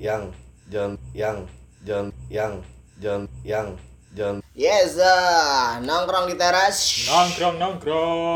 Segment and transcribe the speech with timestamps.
[0.00, 0.32] yang
[0.72, 1.44] John yang
[1.84, 2.56] John yang
[2.96, 3.76] John yang
[4.16, 7.04] John Yes, ah, nongkrong di teras.
[7.04, 8.34] Nongkrong nongkrong.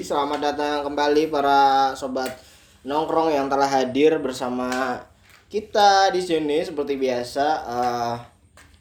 [0.00, 2.38] Selamat datang kembali para sobat
[2.86, 5.02] nongkrong yang telah hadir bersama
[5.50, 8.14] kita di sini seperti biasa eh,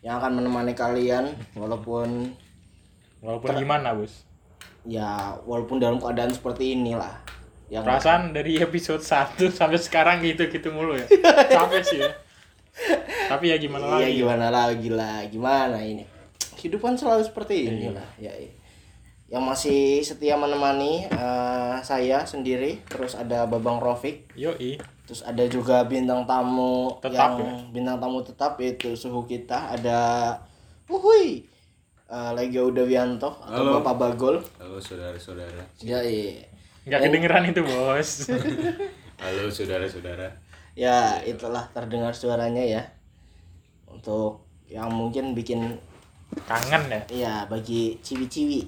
[0.06, 2.38] yang akan menemani kalian walaupun
[3.22, 4.26] Walaupun gimana, Bos?
[4.82, 7.21] ya walaupun dalam keadaan seperti inilah.
[7.72, 11.08] Yang Perasaan dari episode 1 sampai sekarang gitu-gitu mulu ya.
[11.48, 12.12] Capek sih ya.
[13.32, 14.16] Tapi ya gimana Iya lagi?
[14.20, 16.04] gimana lagi lah, gimana ini?
[16.60, 18.36] Kehidupan selalu seperti ini lah, ya.
[18.36, 18.52] iya.
[19.32, 24.76] Yang masih setia menemani eh, saya sendiri, terus ada Babang Rofik, Yoi.
[25.08, 27.52] terus ada juga bintang tamu Tetap yang ya?
[27.72, 30.00] bintang tamu tetap yaitu suhu kita ada
[30.92, 31.48] Uhuy
[32.12, 33.80] eh, Legio Udawianto atau Halo.
[33.80, 34.44] Bapak Bagol.
[34.60, 35.64] Halo saudara-saudara.
[35.80, 36.51] Ya, iya.
[36.82, 38.10] Nggak kedengeran itu, Bos.
[39.22, 40.34] Halo saudara-saudara.
[40.72, 42.84] ya itulah terdengar suaranya ya.
[43.86, 45.78] Untuk yang mungkin bikin
[46.48, 47.02] Kangen ya.
[47.12, 48.64] Iya, bagi ciwi-ciwi.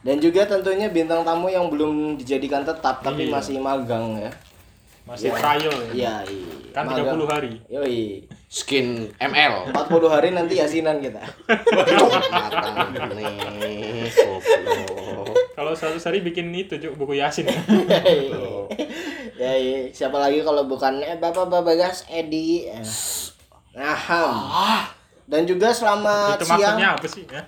[0.00, 3.34] Dan juga tentunya bintang tamu yang belum dijadikan tetap tapi Iya.
[3.34, 4.30] masih magang ya.
[5.02, 5.42] Masih Iya.
[5.42, 5.90] trial ya.
[5.90, 6.54] Iya, iya.
[6.70, 7.18] Kan Magang.
[7.18, 7.52] 30 hari.
[7.68, 8.00] Yoi.
[8.52, 11.24] skin ML 40 hari nanti yasinan kita.
[12.32, 14.06] matang nih
[15.62, 17.46] Kalau 100 hari bikin itu, Cuk, buku Yasin.
[19.38, 19.86] ya, iya.
[19.94, 22.66] siapa lagi kalau bukan eh Bapak Babagas Edi.
[22.66, 22.82] Eh.
[23.78, 23.94] Nah,
[25.22, 26.58] Dan juga selamat itu siang.
[26.58, 27.42] maksudnya apa sih ya?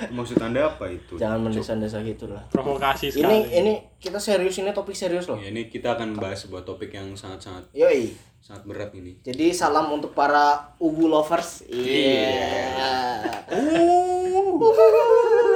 [0.16, 1.20] Maksud anda apa itu?
[1.20, 2.48] Jangan mendesa-desa gitu lah.
[2.48, 3.38] Provokasi Ini sekali.
[3.60, 5.36] ini kita serius ini topik serius loh.
[5.36, 8.16] Ya, ini kita akan membahas sebuah topik yang sangat-sangat Yoi.
[8.40, 9.20] sangat berat ini.
[9.20, 11.60] Jadi salam untuk para ubu lovers.
[11.68, 13.20] Iya.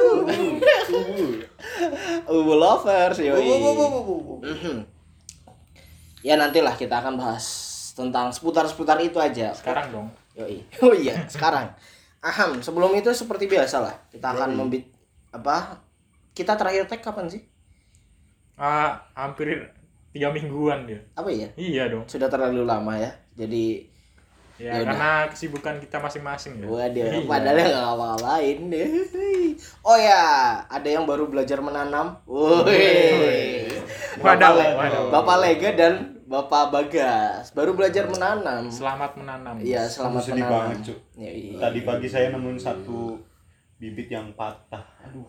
[2.28, 3.48] ubu lovers, yoi.
[4.44, 4.76] Mhm.
[6.22, 7.44] Ya nantilah kita akan bahas
[7.94, 9.54] tentang seputar-seputar itu aja.
[9.54, 10.08] Sekarang dong.
[10.38, 10.62] Yoi.
[10.84, 11.74] Oh iya, sekarang.
[12.18, 13.94] Aham, sebelum itu seperti biasa lah.
[14.10, 14.90] Kita akan membit
[15.30, 15.78] apa?
[16.34, 17.42] Kita terakhir tag kapan sih?
[18.58, 19.70] Ah, hampir
[20.10, 21.00] tiga mingguan dia.
[21.14, 21.50] Apa ya?
[21.54, 22.04] Iya dong.
[22.10, 23.14] Sudah terlalu lama ya.
[23.38, 23.86] Jadi
[24.58, 24.90] Ya, Ya udah.
[24.90, 26.66] karena kesibukan kita masing-masing ya.
[26.66, 27.22] Waduh, Iya.
[27.24, 28.88] padahal nggak ngapa-ngapain deh.
[29.80, 30.22] Oh ya,
[30.66, 32.18] ada yang baru belajar menanam.
[32.26, 33.70] Woi.
[34.18, 34.74] Bapak, Le-.
[35.08, 35.92] Bapak Lega dan
[36.26, 38.66] Bapak Bagas baru belajar menanam.
[38.68, 39.56] Selamat menanam.
[39.56, 40.74] Iya, selamat sedih menanam.
[40.74, 40.98] banget.
[41.14, 41.56] Ya, iya.
[41.56, 43.14] Tadi pagi saya nemuin satu
[43.78, 44.82] bibit yang patah.
[45.00, 45.22] Aduh,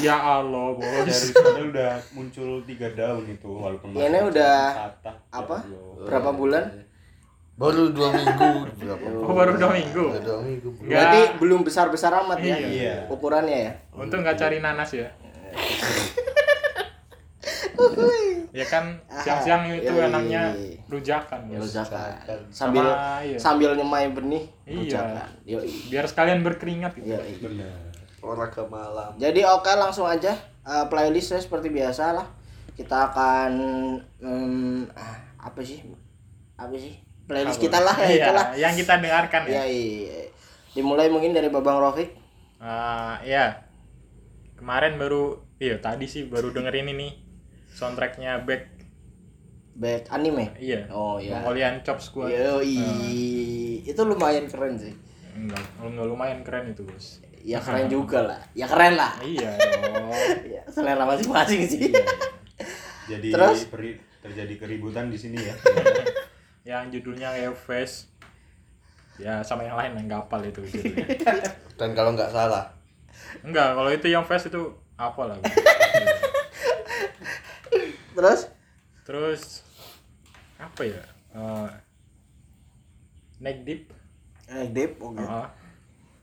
[0.00, 0.82] Ya Allah, Bos.
[0.82, 4.56] dari sana udah muncul tiga daun itu walaupun Ini masih udah
[4.88, 5.14] patah.
[5.14, 5.56] Ya apa?
[5.60, 6.02] Allah.
[6.02, 6.64] Berapa bulan?
[7.54, 8.50] Baru dua minggu
[8.82, 10.04] berapa Oh, baru dua minggu.
[10.10, 10.68] Baru dua minggu.
[10.74, 10.90] Nggak.
[10.90, 12.94] Berarti belum besar-besar amat ya Iya.
[13.06, 13.72] ukurannya ya.
[13.94, 15.06] Untung nggak cari nanas ya.
[18.54, 20.06] ya kan siang-siang itu Yoi.
[20.08, 20.42] enaknya
[20.86, 21.70] rujakan, Bos.
[21.70, 22.10] Rujakan.
[22.26, 22.86] Sama, Sambil
[23.26, 23.36] iya.
[23.38, 24.74] sambil nyemai benih Iya.
[24.78, 25.28] rujakan.
[25.46, 25.70] Yoi.
[25.90, 27.14] Biar sekalian berkeringat gitu.
[27.14, 27.34] Yoi.
[27.38, 27.94] Benar.
[28.24, 30.32] olahraga malam Jadi oke langsung aja
[30.64, 32.24] eh, playlistnya seperti biasa lah.
[32.72, 33.52] Kita akan
[34.96, 35.84] ah, apa sih?
[36.56, 37.03] Apa sih?
[37.24, 38.46] Playlist kita lah ya Iya, itulah.
[38.54, 39.64] yang kita dengarkan Ya, ya.
[39.64, 40.28] iya.
[40.70, 42.12] Dimulai mungkin dari Babang Rofik.
[42.56, 43.64] Ah, iya.
[44.54, 47.16] Kemarin baru iya tadi sih baru dengerin ini
[47.70, 48.70] soundtracknya Back
[49.74, 50.54] Back anime.
[50.56, 50.86] iya.
[50.88, 51.38] Oh iya.
[51.38, 52.28] Mongolian Chop Squad.
[52.28, 52.76] Yoi.
[52.76, 53.08] Ah.
[53.84, 54.94] Itu lumayan keren sih.
[55.34, 57.18] Enggak, enggak lumayan keren itu, Bos.
[57.40, 58.40] Ya keren juga lah.
[58.52, 59.18] Ya keren lah.
[59.18, 60.14] Iya dong.
[60.46, 61.90] Ya, selera masing-masing sih.
[61.90, 62.06] Iya.
[63.10, 63.66] Jadi Terus?
[63.66, 65.52] peri- terjadi keributan di sini ya.
[66.64, 68.08] yang judulnya Face
[69.20, 71.06] ya sama yang lain yang hafal itu judulnya.
[71.78, 72.72] dan kalau nggak salah.
[73.44, 74.62] Enggak kalau itu yang Face itu
[74.96, 75.36] apa lah
[78.14, 78.40] Terus?
[79.04, 79.42] Terus
[80.56, 81.02] apa ya?
[81.34, 81.70] Eh,
[83.42, 83.82] Neck Deep.
[84.48, 85.18] Naik Deep, oke.
[85.20, 85.50] Ah,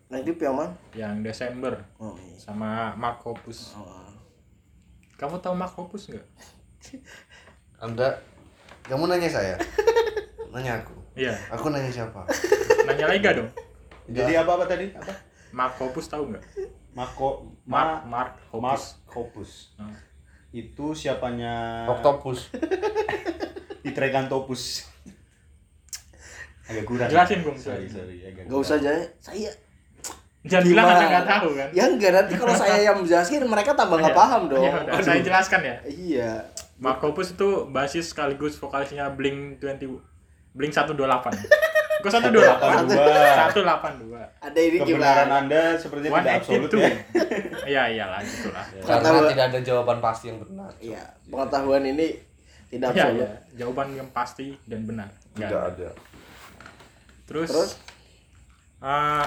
[0.08, 0.72] Naik Deep yang mana?
[0.96, 1.84] yang Desember.
[2.00, 2.38] Oh, iya.
[2.40, 3.76] sama Mark Hoppus.
[3.78, 4.08] Oh.
[5.20, 6.26] kamu tahu Mark Hoppus nggak?
[7.78, 8.18] Anda
[8.90, 9.56] kamu nanya saya
[10.52, 12.28] nanya aku iya aku nanya siapa
[12.88, 13.50] nanya Lega dong
[14.12, 14.92] Jadi apa apa tadi?
[14.92, 15.14] Apa?
[15.56, 16.44] Mark Hoppus tahu nggak
[16.92, 19.52] Mako Mark Ma Mark Mark Hoppus Hoppus.
[19.80, 19.88] Ah.
[20.52, 22.52] Itu siapanya oktopus
[23.82, 23.92] di
[24.32, 24.92] Topus.
[26.68, 27.08] Agak kurang.
[27.08, 27.56] Jelasin, Bung.
[27.56, 28.24] Sorry, sorry.
[28.24, 28.92] Agak Gak usah aja.
[29.20, 29.52] Saya
[30.42, 30.98] jangan bilang Gimana?
[30.98, 34.42] anda nggak tahu kan ya enggak nanti kalau saya yang menjelaskan mereka tambah nggak paham
[34.50, 34.66] dong.
[34.66, 36.32] ya, udah, saya jelaskan ya Iya.
[36.82, 40.02] Mark Hoppus itu basis sekaligus vokalisnya Blink 20
[40.52, 41.00] Blink 128
[42.02, 42.92] Kok 128?
[42.92, 45.36] 182 Ada ini Kebenaran gimana?
[45.40, 46.92] Anda sepertinya tidak absolut 182 ya.
[47.72, 52.08] Iya iyalah gitulah karena Kata- tidak ada jawaban pasti yang benar Iya, pengetahuan ini
[52.68, 53.22] Tidak absolut.
[53.22, 53.30] iya.
[53.54, 55.12] Jawaban yang pasti dan benar.
[55.32, 55.68] Tidak ada.
[55.68, 55.90] ada.
[57.24, 57.72] Terus, Terus?
[58.82, 59.26] eh,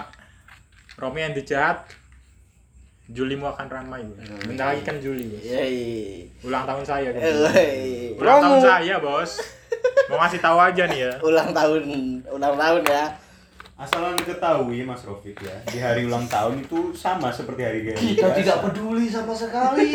[0.95, 1.85] Romi and the Jahat
[3.07, 4.01] Julimu akan ramai.
[4.03, 4.17] Bos.
[4.43, 5.29] Bentar lagi kan Juli.
[5.37, 6.25] Yeay.
[6.41, 7.13] Ulang tahun saya.
[7.13, 7.21] Kan.
[8.17, 9.37] Ulang tahun saya, Bos.
[10.11, 11.13] Mau ngasih tahu aja nih ya.
[11.25, 11.83] Ulang tahun,
[12.29, 13.05] ulang tahun ya.
[13.75, 17.99] Asal anda ketahui Mas Rofik ya, di hari ulang tahun itu sama seperti hari raya.
[17.99, 18.39] Kita biasa.
[18.39, 19.91] tidak peduli sama sekali.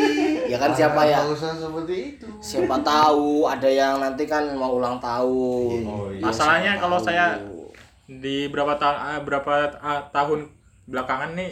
[0.52, 1.24] Ya kan siapa ya?
[1.24, 2.28] Usah seperti itu.
[2.44, 5.80] Siapa tahu ada yang nanti kan mau ulang tahun.
[5.88, 6.20] Oh, iya.
[6.20, 7.06] Masalahnya siapa kalau tahu.
[7.08, 7.24] saya
[8.04, 10.52] di berapa tahun berapa ah, tahun
[10.84, 11.50] belakangan nih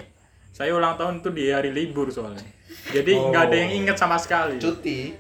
[0.52, 2.44] saya ulang tahun tuh di hari libur soalnya.
[2.92, 4.60] Jadi nggak ada yang inget sama sekali.
[4.60, 5.16] Cuti.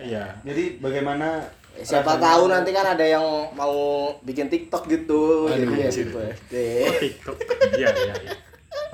[0.00, 0.32] Iya.
[0.48, 1.44] Jadi bagaimana
[1.82, 3.74] siapa tahu nanti kan ada yang mau
[4.22, 5.50] bikin TikTok gitu.
[5.50, 6.16] Jadi ya gitu.
[6.16, 7.36] Oh, TikTok.
[7.74, 8.32] Iya, iya, iya.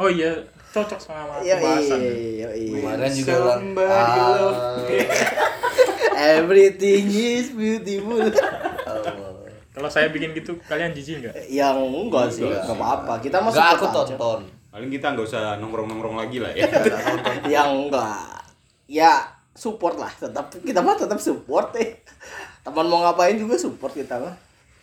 [0.01, 0.33] Oh iya,
[0.73, 1.99] cocok sama Iya, pembahasan.
[2.01, 2.79] iya, iya.
[2.81, 3.63] Kemarin juga ulang.
[3.77, 4.89] Love
[6.13, 8.23] Everything is beautiful.
[8.83, 8.99] Oh.
[9.73, 11.49] Kalau saya bikin gitu, kalian jijik nggak?
[11.49, 13.25] Yang enggak sih, enggak apa-apa.
[13.25, 14.41] Kita Enggak aku tonton.
[14.69, 16.69] Paling kita nggak usah nongkrong-nongkrong lagi lah ya.
[17.57, 18.43] Yang enggak.
[18.85, 20.13] Ya, support lah.
[20.13, 22.05] Tetap kita mah tetap support eh.
[22.63, 24.35] Teman mau ngapain juga support kita mah.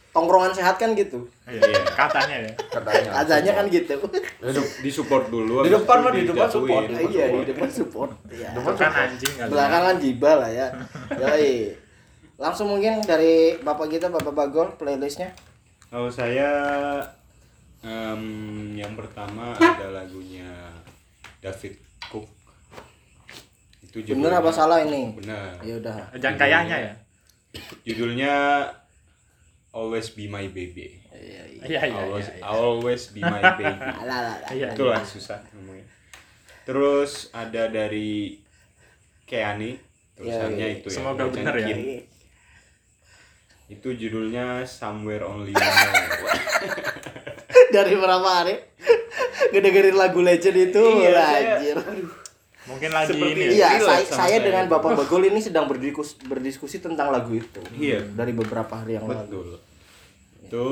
[0.09, 1.29] Tongkrongan sehat kan gitu.
[1.45, 1.81] Iya, iya.
[1.93, 2.51] katanya ya.
[2.57, 3.09] Katanya.
[3.21, 3.93] Katanya kan gitu.
[4.81, 5.61] Di support dulu.
[5.61, 6.83] Di depan mah, di depan support.
[6.89, 8.11] Iya, di depan support.
[8.27, 8.49] Iya.
[8.57, 9.49] Itu kan anjing kali.
[9.53, 10.67] Belakangan gibah lah ya.
[11.13, 11.77] Yoi.
[12.41, 15.31] Langsung mungkin dari Bapak kita, Bapak Bagol, playlistnya.
[15.93, 16.49] Kalau saya
[17.79, 20.51] Em, yang pertama ada lagunya
[21.39, 21.79] David
[22.11, 22.27] Cook.
[23.79, 25.15] Itu Bener apa salah ini?
[25.15, 25.55] Benar.
[25.63, 26.11] Ya udah.
[26.19, 26.93] Jangan kayaknya ya.
[27.81, 28.33] Judulnya
[29.69, 30.97] Always Be My Baby.
[31.09, 31.61] Iya, iya.
[31.61, 32.41] Iya, always, iya.
[32.41, 33.85] Always Be My Baby.
[34.51, 34.69] Iya.
[34.73, 35.85] Itulah susah ngomongnya.
[36.63, 38.37] Terus ada dari
[39.23, 39.77] Keani
[40.13, 40.93] tulisannya itu ya.
[40.93, 41.73] Semoga benar ya.
[43.67, 45.93] Itu judulnya Somewhere Only You Know.
[47.69, 48.57] Dari berapa hari?
[49.49, 51.77] Ngedengerin lagu legend itu Iya, lah, saya- anjir.
[52.69, 53.45] Mungkin lagi Seperti ini.
[53.51, 53.51] ya.
[53.51, 54.37] Iya, saya, saya saya.
[54.39, 57.61] dengan Bapak Bagol ini sedang berdiskusi, berdiskusi tentang lagu itu.
[57.73, 58.05] Iya.
[58.07, 59.25] Dari beberapa hari yang lalu.
[59.25, 59.47] Betul.
[60.39, 60.67] Itu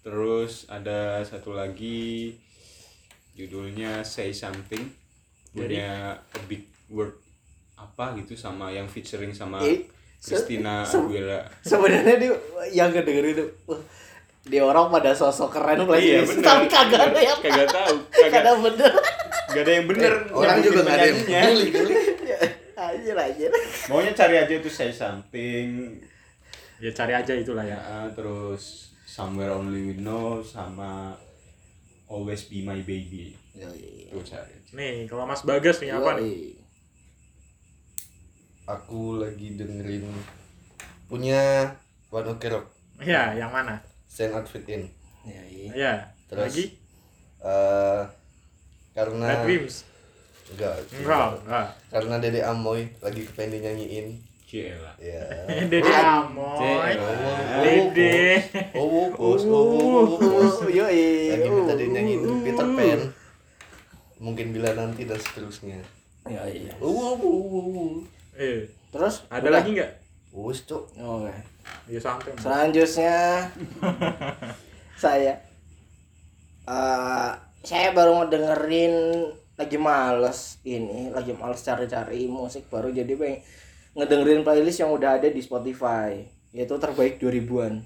[0.00, 2.36] terus ada satu lagi
[3.32, 4.84] judulnya Say Something
[5.50, 7.16] punya a big word
[7.74, 9.86] apa gitu sama yang featuring sama Eh,
[10.20, 11.40] Christina se- Aguilera.
[11.60, 12.32] Sebenarnya dia
[12.70, 13.80] yang ngedengerin itu wah,
[14.44, 16.44] dia orang pada sosok keren playlist, Iya, bener.
[16.44, 18.92] tapi kagak ada yang Kagak tahu, kagak kagak bener.
[19.48, 20.12] Gak ada yang bener.
[20.28, 21.68] Orang yang juga nggak ada yang peduli.
[22.84, 23.50] anjir anjir.
[23.86, 25.96] maunya cari aja itu say something.
[26.76, 27.78] Ya cari aja itulah ya.
[27.78, 31.14] Ya, terus Somewhere Only We Know sama
[32.04, 33.32] Always Be My Baby.
[33.54, 34.10] Yoi.
[34.10, 34.58] Itu cari.
[34.74, 36.58] Nih, kalau Mas Bagas punya apa nih?
[38.66, 40.08] Aku lagi dengerin
[41.06, 41.70] punya
[42.10, 42.66] One Ok Rock.
[42.98, 43.78] Iya, yang mana?
[44.14, 44.86] Send Outfit In.
[45.26, 45.74] Yoi.
[45.74, 46.06] Iya.
[46.30, 46.64] Terus Lagi?
[47.42, 48.02] eh
[48.94, 49.76] karena Bad Dreams.
[50.54, 51.66] enggak, Enggak, enggak.
[51.90, 54.06] karena Dede Amoy lagi kepengen dinyanyiin.
[54.46, 54.92] Cila.
[55.02, 55.24] Ya.
[55.66, 56.94] Dede Amoy.
[57.66, 58.14] Dede.
[58.78, 60.62] Oh, bos, oh, bos.
[60.62, 61.34] Uh, Yoi.
[61.34, 62.76] Lagi minta Uh, dinyanyiin uh, Peter uh.
[62.78, 63.00] Pan.
[64.22, 65.82] Mungkin bila nanti dan seterusnya.
[66.30, 66.70] Yoi.
[66.78, 67.92] Oh, oh, oh, oh.
[68.38, 68.62] Eh,
[68.94, 69.90] Terus ada lagi nggak?
[70.30, 70.94] Wus, Cok.
[71.02, 71.34] Oke.
[71.84, 72.32] Ya santai.
[72.34, 73.48] Selanjutnya
[74.96, 75.34] saya
[76.64, 77.30] eh
[77.60, 78.94] saya baru mau dengerin
[79.54, 83.40] lagi males ini, lagi males cari-cari musik baru jadi pengen
[83.94, 86.18] ngedengerin playlist yang udah ada di Spotify
[86.50, 87.82] yaitu terbaik 2000-an.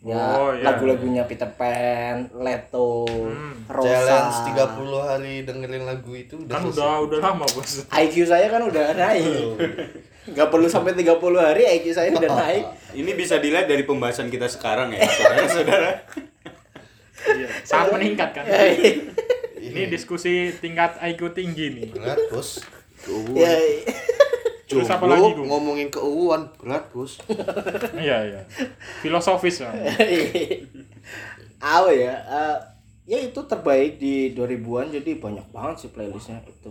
[0.00, 0.62] Ya, Oh, iya.
[0.62, 3.66] lagu-lagunya Peter Pan, Leto, Hmm.
[3.66, 3.90] Rosa.
[3.90, 6.78] Challenge 30 hari dengerin lagu itu udah Kan selesai.
[6.78, 7.82] udah udah lama, Bos.
[7.88, 9.58] IQ saya kan udah naik.
[10.34, 12.64] Gak perlu sampai 30 hari IQ saya udah naik.
[12.92, 15.90] Ini bisa dilihat dari pembahasan kita sekarang ya, saudara-saudara.
[17.18, 18.46] Iya, sangat meningkat kan.
[18.46, 18.62] Ya,
[19.58, 21.88] Ini diskusi tingkat IQ tinggi nih.
[21.90, 22.62] Berat, Bos.
[23.34, 23.52] ya,
[24.64, 27.18] Terus apa lagi, ngomongin keuuan berat, Bos.
[27.98, 28.40] Iya, iya.
[29.02, 29.74] Filosofis ya.
[31.58, 32.56] apa ya eh,
[33.08, 36.70] ya itu terbaik di 2000-an jadi banyak banget sih playlistnya itu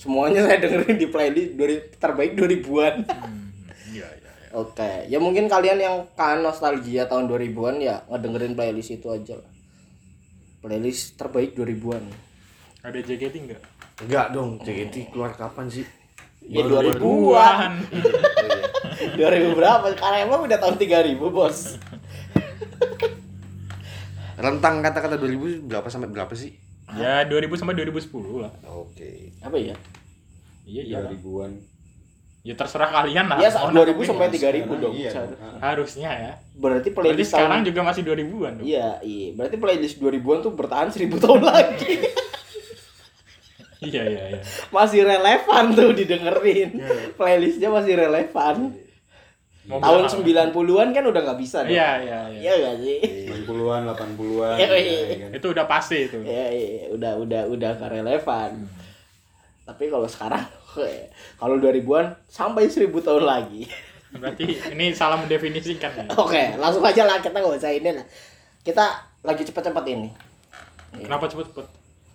[0.00, 3.04] semuanya saya dengerin di playlist dari terbaik 2000-an
[3.86, 4.30] Iya, iya.
[4.32, 4.50] iya.
[4.50, 9.50] oke ya mungkin kalian yang kan nostalgia tahun 2000-an ya ngedengerin playlist itu aja lah
[10.60, 12.04] playlist terbaik 2000-an
[12.80, 13.60] Ada JKT enggak?
[14.00, 15.84] Enggak dong, JKT keluar kapan sih?
[16.42, 17.72] ya Baru- 2000-an
[19.10, 19.36] Oh, iya.
[19.36, 21.58] 2000 berapa karena emang udah tahun 3000 bos
[24.36, 26.56] Rentang kata-kata 2000 berapa sampai berapa sih?
[26.92, 28.52] Ya 2000 sampai 2010 lah.
[28.64, 29.30] Oke.
[29.38, 29.76] apa ya
[30.62, 30.98] Iya, iya.
[31.04, 31.52] 2000-an.
[32.40, 33.36] Ya terserah kalian lah.
[33.36, 34.06] Ya Mau 2000 nangkepin.
[34.06, 34.94] sampai 3000 dong.
[34.94, 35.10] Iya.
[35.58, 36.32] Harusnya ya.
[36.54, 38.64] Berarti Berarti playlist sekarang tahun- juga masih 2000-an dong.
[38.64, 39.28] Iya, iya.
[39.32, 41.92] Berarti playlist 2000-an tuh bertahan 1000 tahun lagi.
[43.80, 44.40] Iya, iya, iya.
[44.68, 46.70] masih relevan tuh didengerin.
[47.14, 48.76] Playlistnya masih relevan.
[49.78, 50.10] Tahun apa?
[50.10, 51.70] 90-an kan udah nggak bisa dong.
[51.70, 52.52] Iya, iya, iya.
[52.58, 52.98] Iya sih?
[53.46, 54.56] 90-an, 80-an.
[54.58, 55.16] Iya, ya iya.
[55.22, 55.30] kan?
[55.38, 56.18] Itu udah pasti itu.
[56.26, 58.66] Iya, iya, udah udah udah gak relevan.
[59.62, 60.42] Tapi kalau sekarang
[61.40, 63.70] kalau 2000-an sampai 1000 tahun lagi.
[64.10, 66.04] Berarti ini salah mendefinisikan ya.
[66.18, 68.06] Oke, langsung aja lah kita nggak usah ini lah.
[68.66, 68.84] Kita
[69.22, 70.10] lagi cepet-cepet ini.
[70.98, 71.66] Kenapa cepet-cepet?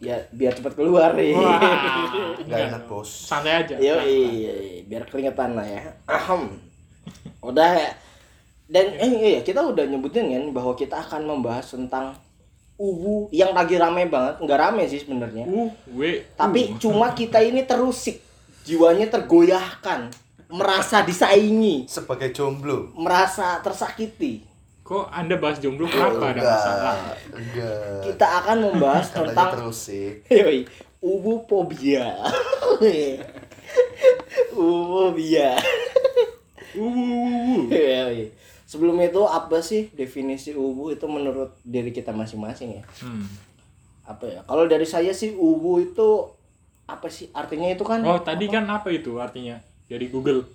[0.03, 1.31] Ya biar cepet keluar nih.
[1.31, 1.55] Wah,
[2.47, 3.07] Nggak enak bos.
[3.07, 3.79] santai aja.
[3.79, 5.87] Yo, iya, iya, biar keringetan lah ya.
[6.11, 6.51] Ahem.
[7.41, 7.91] Udah ya.
[8.65, 12.17] Dan eh iya kita udah nyebutin kan bahwa kita akan membahas tentang
[12.75, 14.41] UWU yang lagi rame banget.
[14.41, 15.45] Nggak rame sih sebenarnya.
[15.45, 15.69] Uh,
[16.35, 18.19] Tapi cuma kita ini terusik.
[18.65, 20.09] Jiwanya tergoyahkan.
[20.49, 21.85] Merasa disaingi.
[21.85, 22.89] Sebagai jomblo.
[22.97, 24.41] Merasa tersakiti.
[24.81, 26.97] kok Anda bahas jomblo kenapa ada Enggak, masalah?
[27.33, 28.01] enggak.
[28.05, 30.07] Kita akan membahas Katanya tentang terus sih.
[30.29, 30.59] Yoi,
[31.01, 32.05] ubufobia.
[34.53, 35.53] ubufobia.
[35.65, 35.84] Uh,
[37.71, 38.31] Yoi.
[38.65, 42.83] Sebelum itu apa sih definisi ubu itu menurut diri kita masing-masing ya?
[43.05, 43.25] hmm.
[44.05, 44.39] Apa ya?
[44.45, 46.29] Kalau dari saya sih ubu itu
[46.85, 48.01] apa sih artinya itu kan?
[48.05, 49.57] Oh, tadi kan apa itu artinya?
[49.89, 50.45] Dari Google.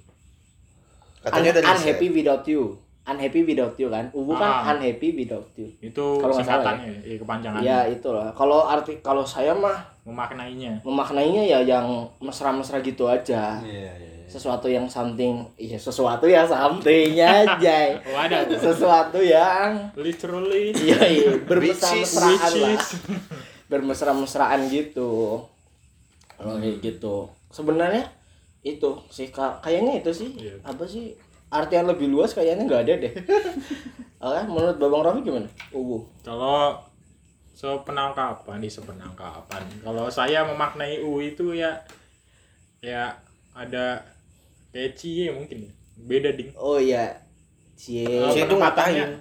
[1.22, 2.78] Katanya Un- dari unhappy without you.
[3.10, 4.06] Unhappy without you kan?
[4.10, 4.70] Ubu kan Ah.
[4.70, 5.66] unhappy without you.
[5.80, 7.66] Itu Kalau nggak salah singkatannya, ya, kepanjangannya.
[7.66, 8.30] Ya itulah.
[8.32, 10.78] Kalau arti kalau saya mah Memaknainya.
[10.80, 11.86] memaknainya ya yang
[12.18, 13.58] mesra-mesra gitu aja.
[13.60, 14.08] Iya, iya, iya.
[14.30, 18.62] sesuatu yang something iya sesuatu ya something aja Oh, ada tuh.
[18.62, 20.70] sesuatu yang Literally.
[20.72, 22.78] iya iya bermesra-mesraan lah
[23.66, 25.42] bermesra-mesraan gitu
[26.38, 28.06] oh kayak gitu sebenarnya
[28.62, 30.54] itu sih Ka- kayaknya itu sih Iya.
[30.62, 31.10] apa sih
[31.50, 33.14] artian lebih luas kayaknya nggak ada deh
[34.24, 36.78] oke menurut babang Rafi gimana ubu Kalau
[37.52, 39.84] sepenangkapan di sepenangkapan.
[39.84, 41.76] Kalau saya memaknai U itu ya
[42.80, 43.12] ya
[43.52, 44.00] ada
[44.72, 45.72] kayak cie mungkin ya.
[46.00, 46.48] Beda ding.
[46.56, 47.20] oh iya
[47.76, 49.12] cie Oh, C itu ngatain.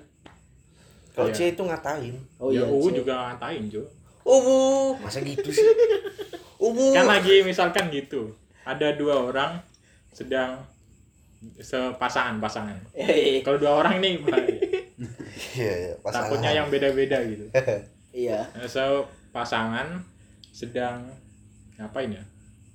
[1.12, 1.36] Kalau Iya.
[1.36, 2.15] C itu ngatain.
[2.39, 3.03] oh ya iya U cie.
[3.03, 3.83] juga ngatain, Jo.
[4.24, 5.67] ubu Masa gitu sih?
[6.55, 6.95] Ubu.
[6.95, 8.31] Kan lagi misalkan gitu.
[8.63, 9.59] Ada dua orang
[10.15, 10.63] sedang
[11.60, 12.75] sepasang-pasangan.
[12.91, 14.58] Iya, Kalau dua orang ini bahaya.
[15.55, 16.27] Iya, iya, pasangan.
[16.27, 17.48] takutnya yang beda-beda gitu.
[18.27, 20.03] iya So pasangan
[20.51, 21.08] sedang
[21.79, 22.24] ngapain ya?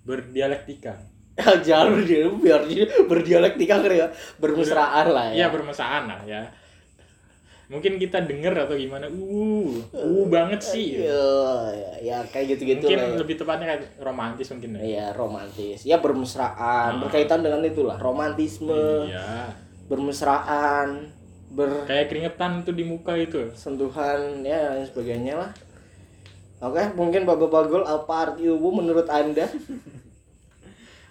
[0.09, 0.97] Berdialektika.
[1.66, 6.42] jangan berdialek biar dia berdialektika kali ya bermesraan lah Iya ya bermesraan lah ya.
[7.64, 9.09] Mungkin kita denger atau gimana?
[9.09, 11.00] Uh, uh banget sih.
[11.00, 11.33] Iya,
[11.73, 13.18] ya, ya kayak gitu-gitu mungkin lah ya.
[13.25, 14.80] lebih tepatnya kayak romantis mungkin ya.
[14.85, 15.78] Iya, romantis.
[15.83, 17.00] Ya bermesraan, Ah.
[17.00, 19.49] berkaitan dengan itulah, romantisme, Iya.
[19.88, 21.09] bermesraan,
[21.87, 23.47] Kayak keringetan tuh di muka itu.
[23.49, 25.50] bersentuhan ya dan sebagainya lah.
[26.61, 29.47] Oke, mungkin Bapak Bagol apa arti ubu menurut Anda?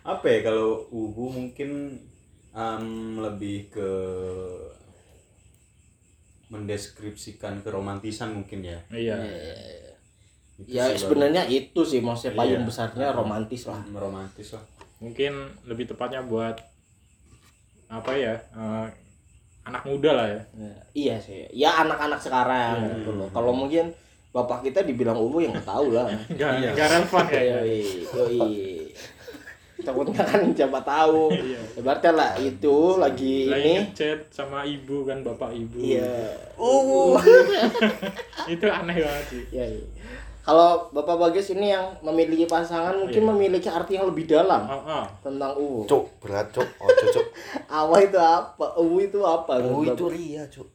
[0.03, 1.95] apa ya kalau ubu mungkin
[2.51, 2.86] em,
[3.17, 3.89] lebih ke
[6.53, 9.17] mendeskripsikan keromantisan mungkin ya Iya.
[10.53, 12.69] Itu ya sebenarnya itu sih maksudnya payung Iya.
[12.69, 13.81] besarnya romantis lah.
[13.83, 14.62] baru romantis lah
[15.01, 15.33] Mungkin
[15.65, 16.55] lebih tepatnya buat
[17.89, 18.38] apa ya?
[18.38, 18.88] eh,
[19.63, 20.41] anak muda lah ya.
[20.55, 21.43] Ya, iya sih.
[21.51, 22.89] Ya anak-anak sekarang Iya.
[22.98, 23.27] gitu loh.
[23.29, 23.91] Kalau mungkin
[24.29, 26.07] bapak kita dibilang ubu yang nggak tahu lah.
[26.31, 26.69] Enggak Iya.
[26.72, 27.60] enggak relevan kayaknya.
[27.60, 28.73] Yoi, yoi.
[29.84, 31.28] Takutnya kan siapa tahu.
[31.30, 31.60] Iya.
[31.78, 33.74] Berarti lah itu lagi Lagi ini.
[33.84, 35.78] ngechat sama ibu kan bapak ibu.
[35.78, 36.32] Iya.
[36.56, 37.20] Uh.
[38.54, 39.44] Itu aneh banget sih.
[39.52, 39.84] Ya, iya.
[40.44, 43.30] Kalau Bapak Bagus ini yang memiliki pasangan mungkin Iya.
[43.32, 45.06] memiliki arti yang lebih dalam Oh, oh.
[45.24, 45.88] tentang UU.
[45.88, 46.68] Cuk, berat cuk.
[46.84, 47.28] Oh, cuk.
[47.80, 48.75] Awa itu apa?
[48.75, 49.63] UU itu apa?
[49.63, 50.06] Oh, menurut itu?
[50.12, 50.68] Ria, cuk.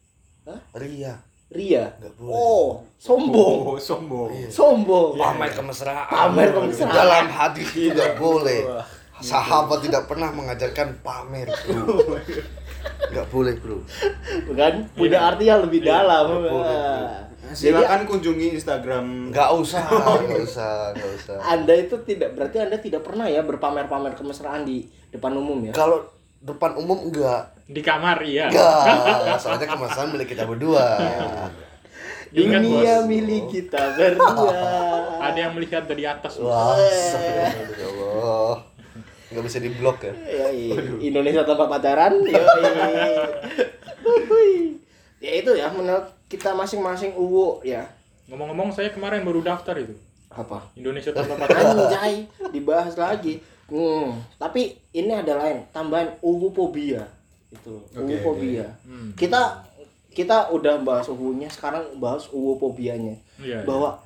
[0.49, 0.57] Hah?
[0.73, 1.21] Ria.
[1.49, 1.85] Ria.
[2.21, 3.73] Oh, sombong.
[3.73, 5.17] oh sombong Sombong.
[5.17, 6.09] Pamer kemesraan.
[6.09, 6.93] Pamer kemesraan.
[6.93, 8.65] Dalam hati tidak boleh.
[9.21, 11.99] Sahabat tidak pernah mengajarkan pamer, bro.
[13.09, 13.79] Nggak boleh, bro.
[14.47, 16.25] Bukan punya arti yang lebih dalam.
[16.29, 16.79] Nggak boleh,
[17.49, 17.55] Ah.
[17.57, 19.81] silakan kunjungi instagram Nggak usah,
[20.21, 21.37] nggak usah, nggak usah.
[21.41, 25.73] Anda itu tidak berarti Anda tidak pernah ya berpamer-pamer kemesraan di depan umum ya?
[25.73, 26.05] Kalau
[26.39, 27.49] depan umum enggak.
[27.65, 28.53] Di kamar iya.
[28.53, 29.41] Enggak.
[29.41, 31.01] Soalnya kemesraan milik kita berdua.
[32.29, 33.09] Ingat, Dunia Bos.
[33.09, 34.53] milik kita berdua.
[35.19, 36.37] Ada yang melihat dari atas.
[36.37, 37.49] Wah, ya
[37.81, 38.61] Allah.
[39.29, 40.13] Nggak bisa diblok ya.
[40.15, 40.73] Yoi.
[41.05, 42.21] Indonesia tanpa pacaran.
[42.25, 43.17] Yoi.
[45.19, 47.83] Ya itu ya menurut kita masing-masing uwu ya.
[48.31, 49.91] Ngomong-ngomong saya kemarin baru daftar itu.
[50.31, 50.63] Apa?
[50.79, 51.75] Indonesia tanpa pacaran.
[51.75, 53.43] Anjay, dibahas lagi.
[53.67, 57.05] Hmm, tapi ini ada lain tambahan uwuphobia
[57.53, 58.65] itu Oke, uwuphobia.
[58.87, 59.13] Hmm.
[59.13, 59.67] Kita
[60.15, 63.19] kita udah bahas uwunya, sekarang bahas uwuphobianya.
[63.43, 63.67] Iya.
[63.69, 64.01] Bahwa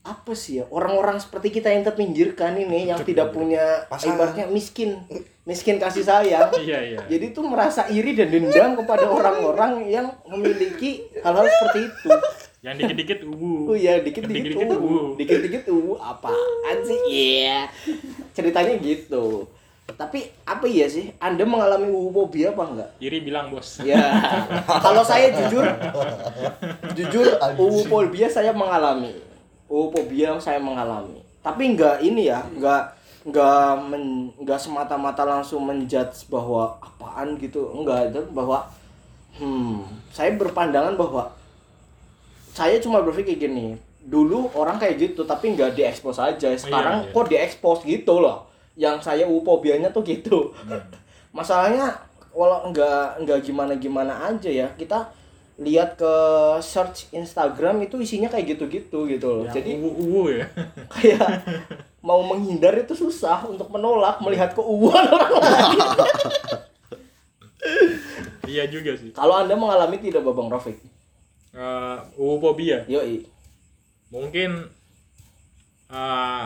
[0.00, 4.16] apa sih ya orang-orang seperti kita yang terpinggirkan ini yang tidak punya Pasangan.
[4.16, 4.96] ibaratnya miskin
[5.44, 6.98] miskin kasih sayang Iya iya.
[7.04, 12.10] jadi tuh merasa iri dan dendam kepada orang-orang yang memiliki hal-hal seperti itu
[12.60, 13.72] Yang dikit-dikit ubu.
[13.72, 15.08] Oh iya, dikit-dikit Dikit-dikit uh, uh.
[15.16, 16.98] dikit-dikit uh, apaan sih?
[17.08, 17.72] Iya.
[18.36, 19.48] Ceritanya gitu.
[19.96, 21.08] Tapi apa iya sih?
[21.18, 22.90] Anda mengalami uwuphobia apa enggak?
[23.00, 23.80] Iri bilang bos.
[23.80, 23.96] Ya.
[24.84, 25.64] Kalau saya jujur
[26.92, 27.26] jujur
[27.56, 29.29] uwuphobia saya mengalami.
[29.70, 31.22] Uwuphobia saya mengalami.
[31.40, 32.90] Tapi enggak ini ya, enggak
[33.22, 37.70] enggak men, enggak semata-mata langsung menjudge bahwa apaan gitu.
[37.70, 38.66] Enggak, itu bahwa
[39.38, 41.30] hmm, saya berpandangan bahwa
[42.50, 47.14] saya cuma berpikir gini dulu orang kayak gitu tapi nggak diekspos aja sekarang Iya, iya.
[47.14, 50.50] kok diekspos gitu loh yang saya upobianya tuh gitu
[51.36, 51.94] masalahnya
[52.32, 55.04] walau nggak nggak gimana gimana aja ya kita
[55.60, 56.14] lihat ke
[56.64, 60.46] search Instagram itu isinya kayak gitu-gitu gitu loh Yang jadi uwu uwu ya.
[60.96, 61.44] kayak
[62.00, 65.78] mau menghindar itu susah untuk menolak melihat keuuan orang lain
[68.50, 69.12] iya juga sih.
[69.12, 70.80] kalau anda mengalami tidak babang Rafiq
[71.50, 72.86] Uh, uwuphobia.
[72.86, 73.26] yoi
[74.08, 74.70] Mungkin
[75.90, 76.44] uh,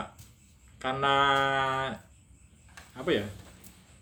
[0.81, 1.15] karena
[2.91, 3.21] apa ya?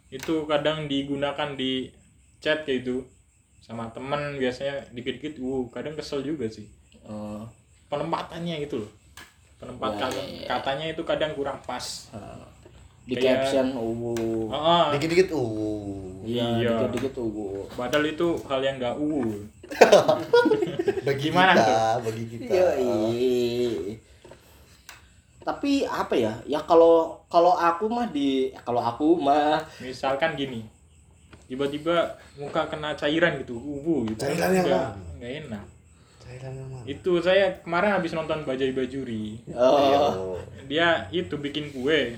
[0.08, 1.91] Itu kadang digunakan di
[2.39, 3.03] chat kayak itu
[3.63, 6.67] sama temen biasanya dikit-dikit uh kadang kesel juga sih
[7.00, 7.41] Eh,
[7.88, 8.91] penempatannya gitu loh
[9.55, 10.48] penempatan Ya, ya, ya.
[10.50, 12.12] katanya itu kadang kurang pas
[13.03, 13.67] di Kayak- caption
[14.48, 14.86] Ah, ah.
[14.91, 16.24] Dikit-dikit uh.
[16.24, 16.70] Iya, Iya.
[16.79, 17.67] dikit-dikit uwu.
[17.70, 19.43] padahal itu hal yang gak uwu
[21.03, 22.51] Bagi Gimana kita, bagi kita.
[22.51, 24.00] Yoi.
[25.43, 26.32] Tapi apa ya?
[26.46, 30.63] Ya kalau kalau aku mah di kalau aku mah misalkan gini
[31.53, 31.95] tiba-tiba
[32.33, 34.17] muka kena cairan gitu uwu gitu.
[34.19, 35.13] Cairan yang Nggak- mana?
[35.15, 35.65] nggak enak.
[36.17, 36.84] Cairan yang mana?
[36.84, 39.38] itu saya kemarin habis nonton Bajai Bajuri.
[39.54, 40.34] Oh,
[40.65, 42.17] dia itu bikin kue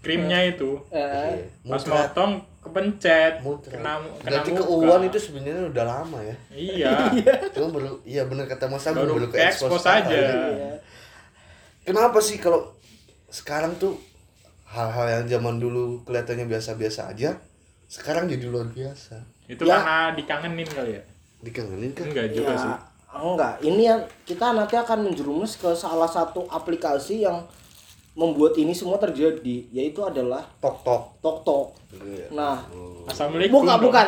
[0.00, 0.80] krimnya itu.
[0.88, 3.68] Eh, pas motong kepencet Muncrat.
[3.70, 4.60] kena kena Berarti muka.
[4.62, 6.36] keuuan itu sebenarnya udah lama ya.
[6.50, 6.92] iya.
[7.52, 10.08] Cuma baru iya benar kata Mas Agung baru baru ke expose aja.
[10.08, 10.72] Iya.
[11.82, 12.72] Kenapa sih kalau
[13.28, 13.96] sekarang tuh
[14.66, 17.40] hal-hal yang zaman dulu kelihatannya biasa-biasa aja,
[17.90, 19.18] sekarang jadi luar biasa.
[19.44, 19.76] itu Ya.
[19.76, 21.02] karena dikangenin kali ya
[21.40, 22.06] Dikangenin kan?
[22.06, 22.74] enggak juga Ya, sih
[23.12, 23.54] enggak.
[23.60, 27.42] Ini yang kita nanti akan menjerumus ke salah satu aplikasi yang
[28.12, 31.02] membuat ini semua terjadi, yaitu adalah Tok tok.
[31.18, 31.66] TokTok.
[31.96, 32.26] Iya.
[32.30, 32.62] Nah,
[33.04, 33.84] assalamualaikum bukan dong.
[33.84, 34.06] bukan.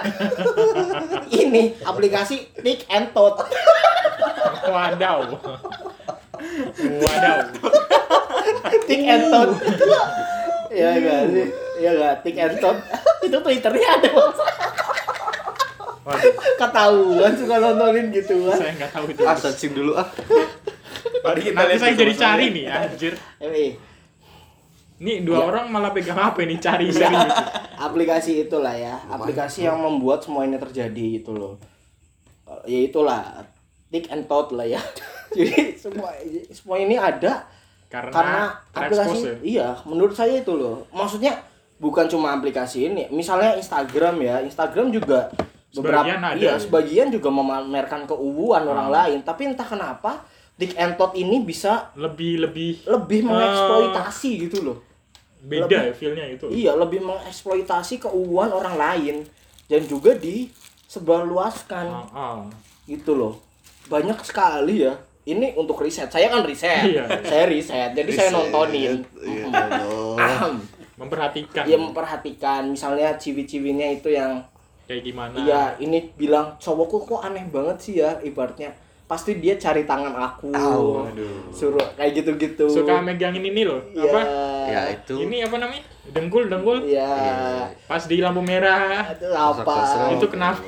[1.40, 3.42] ini aplikasi Tik and Tot.
[4.64, 5.18] wadaw
[7.00, 7.38] wadaw
[8.84, 9.50] Tik and Tot.
[10.68, 11.46] Iya enggak sih?
[11.76, 12.78] Iya enggak Tik and Tot.
[13.22, 14.08] Itu Twitternya ada.
[14.10, 14.38] Bos.
[16.02, 18.58] Waduh, Ketahuan suka nontonin gitu kan.
[18.58, 20.08] saya nggak tahu itu Ah, searching dulu ah.
[21.22, 22.50] Mari kita nanti saya jadi cari ya.
[22.50, 23.70] nih anjir Eh,
[24.98, 25.42] nih dua Ya.
[25.44, 27.30] orang malah pegang HP nih cari cari gitu.
[27.76, 31.58] aplikasi itulah ya aplikasi yang membuat semua ini terjadi itu loh
[32.62, 33.42] ya itulah
[33.88, 34.78] tick and tot lah ya
[35.34, 36.10] jadi semua
[36.48, 37.46] semua ini ada
[37.88, 39.34] karena, karena aplikasi ya.
[39.44, 41.34] iya menurut saya itu loh maksudnya
[41.82, 45.34] bukan cuma aplikasi ini misalnya Instagram ya Instagram juga
[45.68, 46.56] beberapa Sebagian ada iya ya.
[46.56, 48.94] sebagian juga memamerkan keuuan orang Hmm.
[48.94, 50.22] lain tapi entah kenapa
[50.54, 53.26] tick and tot ini bisa lebih lebih lebih Ah.
[53.26, 54.78] mengeksploitasi gitu loh
[55.42, 59.16] beda Lebih- ya feelnya itu Iya, lebih mengeksploitasi keuuan orang lain
[59.66, 62.40] dan juga disebarluaskan Ah, ah.
[62.84, 63.42] gitu loh.
[63.84, 64.94] Banyak sekali ya.
[65.24, 66.06] Ini untuk riset.
[66.06, 66.82] Saya kan riset.
[66.84, 67.10] Iya.
[67.22, 67.90] Saya riset.
[67.90, 68.36] Jadi saya Riset.
[68.36, 68.94] nontonin.
[69.16, 69.50] Iya.
[71.02, 74.38] Memperhatikan Dia memperhatikan misalnya ciwi-ciwinya itu yang
[74.86, 78.70] kayak gimana iya ini bilang cowokku kok aneh banget sih ya ibaratnya
[79.02, 80.48] pasti dia cari tangan aku.
[81.04, 81.52] Aduh.
[81.52, 84.08] suruh kayak gitu-gitu suka megangin ini loh Iya.
[84.08, 84.20] apa
[84.64, 85.14] Ya itu.
[85.20, 87.12] ini apa namanya dengkul dengkul Iya.
[87.84, 90.16] pas di lampu merah Itu apa?
[90.16, 90.64] Itu kenapa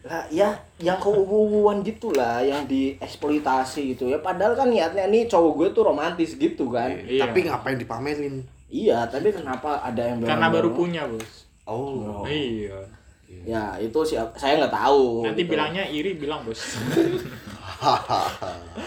[0.00, 0.48] lah ya
[0.80, 6.34] yang keuuan gitulah yang dieksploitasi gitu ya padahal kan niatnya nih cowok gue tuh romantis
[6.34, 7.28] gitu kan Iya.
[7.28, 8.42] Tapi ngapain dipamerin?
[8.70, 11.50] Iya tapi kenapa ada yang karena baru punya bos.
[11.66, 12.24] Oh.
[12.26, 12.78] iya.
[13.46, 15.54] Ya itu sih saya nggak tahu nanti gitu.
[15.54, 16.58] bilangnya iri bilang bos.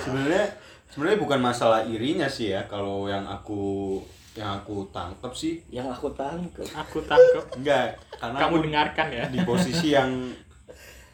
[0.03, 0.45] Sebenarnya
[0.91, 3.97] sebenarnya bukan masalah irinya sih ya kalau yang aku
[4.33, 5.61] yang aku tangkep sih.
[5.69, 6.67] Yang aku tangkep.
[6.73, 7.45] Aku tangkep.
[7.61, 9.25] Enggak karena kamu aku dengarkan ya.
[9.29, 10.09] di posisi yang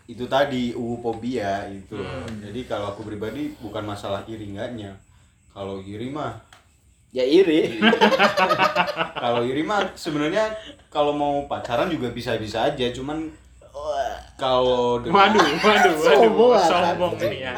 [0.10, 2.42] itu tadi uupobia itu Hmm.
[2.42, 4.98] jadi kalau aku pribadi bukan masalah iri enggaknya.
[5.54, 6.49] Kalau iri mah
[7.10, 7.82] Ya iri.
[9.24, 10.54] Kalau iri mah sebenarnya
[10.94, 13.30] kalau mau pacaran juga bisa-bisa aja, cuman
[14.40, 15.94] kalau dengan Waduh, waduh,
[16.32, 17.54] waduh, Sombong ini ya.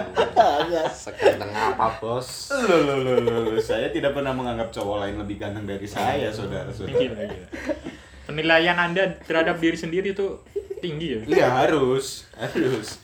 [0.89, 2.49] Sekenteng apa bos?
[2.49, 3.61] Loh, loh, loh, loh.
[3.61, 6.97] saya tidak pernah menganggap cowok lain lebih ganteng dari saya, saudara-saudara.
[6.97, 7.47] Gila, gila.
[8.25, 10.41] Penilaian Anda terhadap diri sendiri tuh
[10.81, 11.21] tinggi ya?
[11.29, 12.97] Iya harus, harus.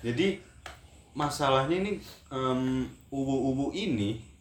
[0.00, 0.40] Jadi
[1.12, 1.92] masalahnya ini
[2.32, 4.33] em, ubu-ubu ini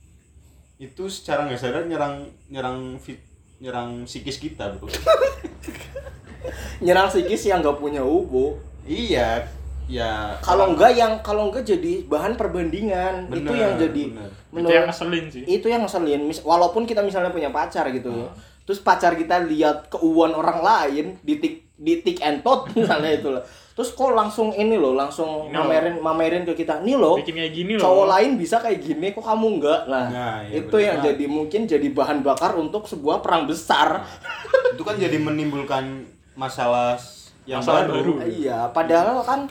[0.84, 2.16] itu secara nggak sadar nyerang
[2.48, 3.24] nyerang fit,
[3.58, 4.92] nyerang psikis kita bro.
[6.80, 8.60] Nyerang psikis yang nggak punya ubu.
[8.84, 9.48] iya,
[9.86, 10.36] ya.
[10.42, 13.26] Kalau enggak yang kalau enggak jadi bahan perbandingan.
[13.26, 14.30] itu Bener, yang jadi bener.
[14.54, 15.44] Itu yang ngeselin sih.
[15.48, 18.36] itu yang ngeselin Mis- walaupun kita misalnya punya pacar gitu Ah.
[18.64, 23.28] terus pacar kita lihat keuuan orang lain di tik di tik and tot misalnya itu
[23.30, 25.66] loh terus kok langsung ini loh langsung Ini loh.
[25.66, 27.84] mamerin mamerin ke kita nih loh Bikin kayak gini loh.
[27.84, 31.26] cowok lain bisa kayak gini kok kamu enggak nah, Nah, iya itu bener yang jadi
[31.28, 34.06] mungkin jadi bahan bakar untuk sebuah perang besar
[34.70, 37.02] itu kan jadi menimbulkan masalah
[37.44, 38.14] yang Masalah baru.
[38.16, 38.30] baru.
[38.30, 39.50] iya padahal kan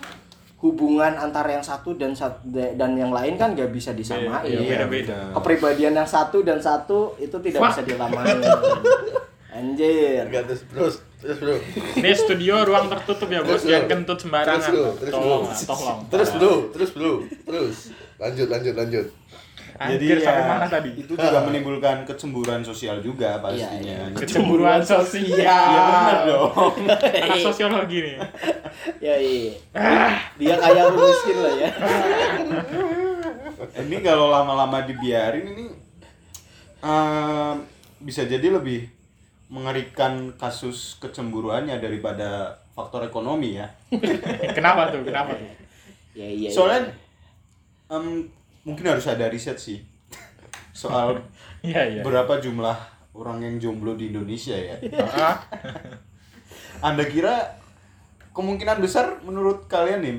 [0.59, 5.35] hubungan antara yang satu dan sat- dan yang lain kan nggak bisa disamain Iya, beda-beda.
[5.35, 7.69] kepribadian yang satu dan satu itu tidak Wah.
[7.69, 8.39] bisa disamain
[9.53, 11.55] anjir Enggak terus terus terus bro.
[12.01, 14.59] Ini studio ruang tertutup ya bos, jangan kentut sembarangan.
[14.59, 14.91] Terus, bro.
[14.99, 15.53] Terus, tolong, bro.
[15.53, 15.99] lah, tolong.
[16.11, 17.13] Terus bro, terus bro,
[17.47, 17.77] terus.
[18.19, 19.07] Lanjut lanjut lanjut.
[19.73, 20.91] Anjir, Jadi sampai ya, mana tadi?
[21.01, 23.81] itu juga menimbulkan kecemburuan sosial juga pastinya.
[23.81, 24.19] Iya, iya.
[24.21, 25.33] Kecemburuan sosial.
[25.43, 26.75] Ya benar dong.
[27.01, 28.17] Anak sosiologi nih.
[28.99, 29.55] ya iya
[30.39, 31.71] dia kaya miskin lah ya
[33.83, 35.65] ini kalau lama-lama dibiarin ini
[36.83, 37.57] em,
[38.03, 38.91] bisa jadi lebih
[39.53, 43.69] mengerikan kasus kecemburuannya daripada faktor ekonomi ya.
[44.57, 45.05] Kenapa tuh?
[45.05, 45.45] Kenapa tuh?
[46.17, 46.49] ya iya iya.
[46.49, 46.89] Soalnya
[47.89, 48.25] em,
[48.65, 49.81] mungkin harus ada riset sih
[50.73, 51.21] soal
[51.63, 52.03] Iya, iya.
[52.03, 52.75] berapa jumlah
[53.13, 54.77] orang yang jomblo di Indonesia ya.
[56.89, 57.61] Anda kira
[58.33, 60.17] kemungkinan besar menurut kalian nih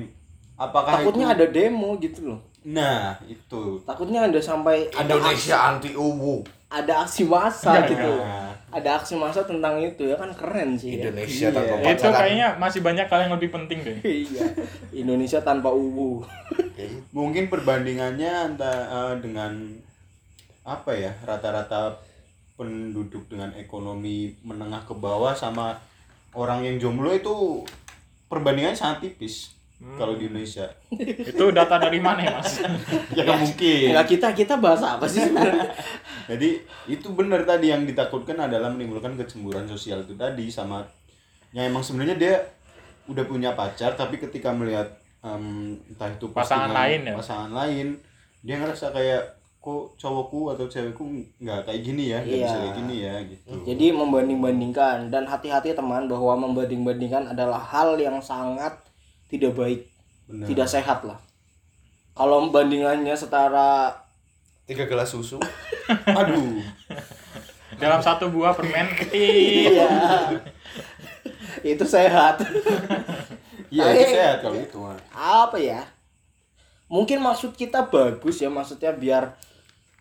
[0.54, 3.76] apakah takutnya itu ada demo gitu loh Nah, itu.
[3.84, 6.40] takutnya ada sampai ada aksi, Indonesia anti ubu.
[6.72, 8.43] ada aksi massa Enggak, gitu enggak.
[8.74, 11.06] Ada aksi massa tentang itu ya kan keren sih ya.
[11.06, 11.54] Indonesia Iya.
[11.54, 12.18] tanpa itu pacaran.
[12.18, 13.96] kayaknya masih banyak hal yang lebih penting deh.
[14.26, 14.44] iya
[14.92, 16.26] Indonesia tanpa ubu
[17.10, 19.54] Mungkin perbandingannya antara eh, dengan
[20.64, 22.02] apa ya rata-rata
[22.54, 25.78] penduduk dengan ekonomi menengah ke bawah sama
[26.32, 27.62] orang yang jomblo itu
[28.26, 29.54] perbandingannya sangat tipis
[29.94, 30.64] kalau di Indonesia.
[31.30, 32.64] Itu data dari mana ya, Mas?
[33.16, 33.88] Ya nggak mungkin.
[33.92, 35.68] Nggak kita kita bahas apa sih sebenarnya
[36.32, 40.80] Jadi itu benar tadi yang ditakutkan adalah menimbulkan kecemburuan sosial itu tadi sama
[41.52, 42.34] yang emang sebenarnya dia
[43.04, 44.88] udah punya pacar tapi ketika melihat
[45.20, 47.14] em, entah itu Pasangan lain ya?
[47.14, 48.00] pasangan lain
[48.40, 49.22] dia ngerasa kayak
[49.60, 51.04] kok cowokku atau cewekku
[51.38, 52.44] nggak kayak gini ya nggak Iya.
[52.44, 58.20] bisa kayak gini ya gitu jadi membanding-bandingkan dan hati-hati teman bahwa membanding-bandingkan adalah hal yang
[58.20, 58.76] sangat
[59.34, 59.80] tidak baik
[60.24, 60.46] Benar.
[60.46, 61.18] tidak sehat lah
[62.14, 63.90] kalau bandingannya setara
[64.64, 65.36] Tiga gelas susu.
[66.18, 66.56] aduh
[67.74, 69.74] Dalam satu buah permen kecil.
[69.74, 69.90] iya
[71.62, 72.40] itu sehat
[73.68, 74.78] iya itu sehat kalau itu
[75.10, 75.80] apa ya
[76.86, 79.34] mungkin maksud kita bagus ya maksudnya biar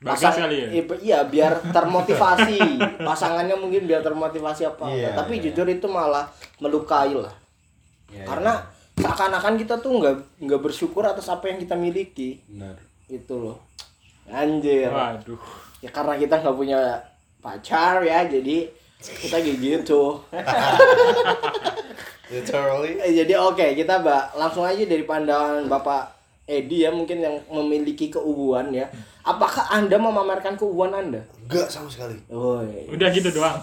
[0.04, 0.67] kali ya?
[0.74, 2.60] i- iya biar termotivasi
[3.08, 5.13] pasangannya mungkin biar termotivasi apa Iya, enggak.
[5.15, 5.43] tapi iya.
[5.48, 6.28] jujur itu malah
[6.60, 7.32] melukai lah
[8.12, 8.54] Iya, karena
[8.97, 12.41] seakan-akan kita tuh nggak nggak bersyukur atas apa yang kita miliki.
[12.49, 12.77] Benar.
[13.10, 13.58] Itu loh.
[14.29, 14.89] Anjir.
[14.89, 15.41] Waduh.
[15.84, 16.79] ya karena kita nggak punya
[17.43, 18.71] pacar ya jadi
[19.03, 20.15] kita kayak gitu
[22.32, 23.03] Literally.
[23.03, 26.15] Eh, jadi oke kita mbak langsung aja dari pandangan bapak
[26.47, 28.88] Edi ya mungkin yang memiliki keubuan ya
[29.23, 32.15] apakah anda memamerkan keubuan anda Enggak sama sekali.
[32.27, 32.88] Woi.
[32.88, 33.59] Udah gitu doang.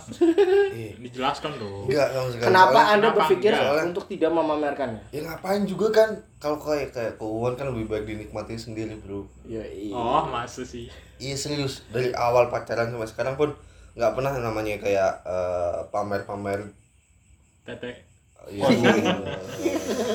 [0.70, 0.96] Iya.
[0.96, 1.84] Dijelaskan dong.
[1.84, 2.46] Enggak sama sekali.
[2.46, 3.84] kenapa Soalnya- anda kenapa berpikir enggak?
[3.86, 8.54] untuk tidak memamerkannya Ya ngapain juga kan kalau kayak kayak keuangan kan lebih baik dinikmati
[8.54, 9.24] sendiri bro.
[9.44, 10.88] ya iya Oh, masa sih?
[11.16, 13.52] Iya serius dari awal pacaran sampai sekarang pun
[13.92, 16.72] nggak pernah namanya kayak eh, pamer-pamer
[17.62, 18.08] Tete.
[18.46, 18.64] Iya,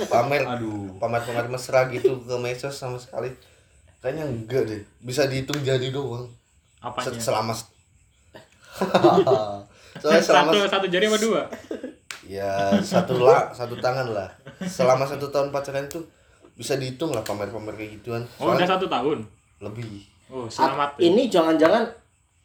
[0.07, 3.29] pamer aduh pamer-pamer mesra gitu ke medsos sama sekali
[4.05, 6.29] kayaknya enggak deh bisa dihitung jari doang
[6.77, 7.09] Apanya?
[7.11, 7.57] Se- selama
[9.95, 11.41] soalnya selama Satu satu jari apa dua?
[12.23, 14.29] ya satu lah satu tangan lah
[14.61, 16.05] selama satu tahun pacaran tuh
[16.53, 19.25] bisa dihitung lah pamer-pamer kayak gituan Oh, udah satu tahun.
[19.59, 20.97] lebih Oh, selamat.
[20.97, 21.05] ya.
[21.05, 21.85] ini jangan-jangan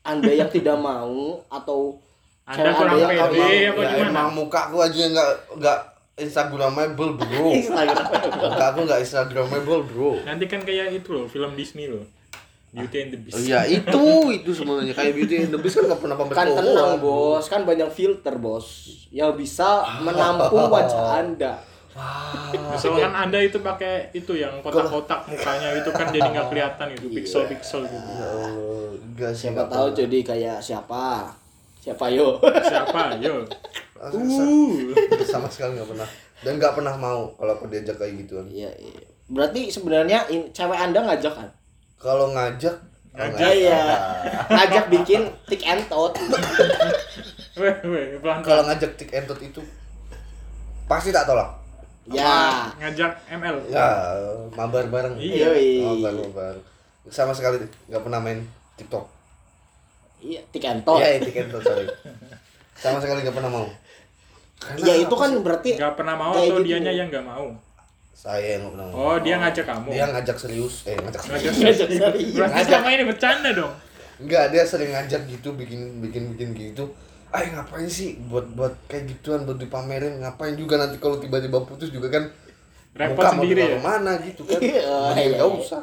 [0.03, 1.96] anda yang tidak mau atau
[2.42, 4.09] Anda kurang yang pede kamu- apa ya, gimana?
[4.11, 5.79] emang mukaku aja nggak nggak
[6.20, 8.06] instagramable bro Instagram
[8.37, 12.04] mukaku nggak instagramable bro Nanti kan kayak itu loh, film Disney loh.
[12.70, 13.35] Beauty and the Beast.
[13.35, 16.48] Oh, iya itu itu sebenarnya kayak beauty and the beast kan nggak pernah pamer Kan
[16.54, 18.66] tenang bos, kan banyak filter bos
[19.11, 21.59] yang bisa menampung wajah anda.
[22.70, 27.83] Misalkan anda itu pakai itu yang kotak-kotak mukanya itu kan jadi nggak kelihatan gitu, pixel-pixel
[27.90, 28.09] gitu.
[28.14, 28.50] Ya Allah,
[29.02, 29.50] enggak sih.
[29.50, 31.26] Siapa tahu jadi kayak siapa?
[31.83, 32.38] Siapa yo?
[32.70, 33.18] Siapa?
[33.18, 33.42] Yo.
[34.00, 34.16] Sa-
[35.28, 36.08] sama sekali nggak pernah
[36.40, 39.04] dan nggak pernah mau kalau aku diajak kayak gituan Iya, iya.
[39.26, 41.48] Berarti sebenarnya in- cewek anda ngajak kan?
[41.96, 42.72] kalau ngajak
[43.10, 43.50] Ngajak.
[43.52, 43.82] Iya.
[44.46, 46.14] Ngajak bikin tik and tot.
[47.52, 49.60] Weh, weh, pelan kalau ngajak tik and tot itu
[50.86, 51.50] pasti tak tolak
[52.06, 52.66] Ya.
[52.80, 53.56] ngajak ML.
[53.68, 53.86] ya
[54.50, 55.52] mabar bareng Iya.
[55.84, 56.54] Mabar mabar
[57.06, 58.40] sama sekali nggak pernah main
[58.74, 59.04] tiktok
[60.18, 60.98] Iya, tik and tot.
[60.98, 61.84] Iya, tik and tot sorry
[62.80, 63.66] sama sekali nggak pernah mau
[64.56, 66.64] Karena Ya itu kan berarti Nggak pernah mau atau gitu.
[66.64, 67.48] dianya yang nggak mau?
[68.12, 69.88] saya yang nggak pernah mau Oh, dia ngajak kamu.
[69.90, 71.60] dia ngajak serius eh ngajak serius Ngajak.
[71.60, 72.34] ngajak serius.
[72.34, 73.72] Berarti selama ini bercanda dong.
[74.20, 76.84] Enggak, dia sering ngajak gitu, bikin bikin bikin gitu.
[77.32, 80.20] Ah, ngapain sih buat buat kayak gituan buat dipamerin?
[80.20, 82.28] Ngapain juga nanti kalau tiba-tiba putus juga kan
[82.92, 83.80] Repot mau sendiri ditaruh ya?
[83.80, 84.60] mana gitu kan.
[84.60, 84.82] Iya,
[85.16, 85.44] iya, iya.
[85.46, 85.80] usah.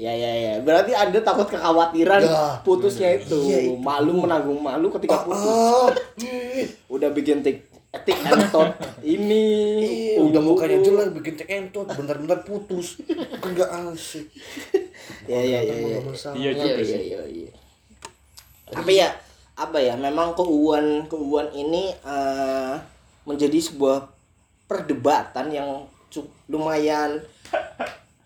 [0.00, 0.52] Ya ya ya.
[0.64, 3.36] Berarti Anda takut kekhawatiran Ya, putusnya itu.
[3.44, 3.76] Iya, itu.
[3.76, 5.44] Malu menanggung malu ketika putus.
[5.44, 5.92] Ah,
[6.24, 7.68] ih, Udah bikin tik
[8.00, 8.70] tik and tot
[9.04, 9.44] ini.
[10.16, 12.96] ih, udah mukanya jelas bikin cek entot, bentar-bentar putus.
[13.44, 14.24] Kan nggak asik.
[15.28, 15.98] Ya ya ya ya.
[16.00, 16.32] Masalah.
[16.32, 17.50] Iya Iya juga iya iya iya.
[18.72, 19.12] Tapi ya
[19.52, 22.74] apa ya memang keuuan keuuan ini eh,
[23.28, 24.08] menjadi sebuah
[24.64, 25.84] perdebatan yang
[26.48, 27.20] lumayan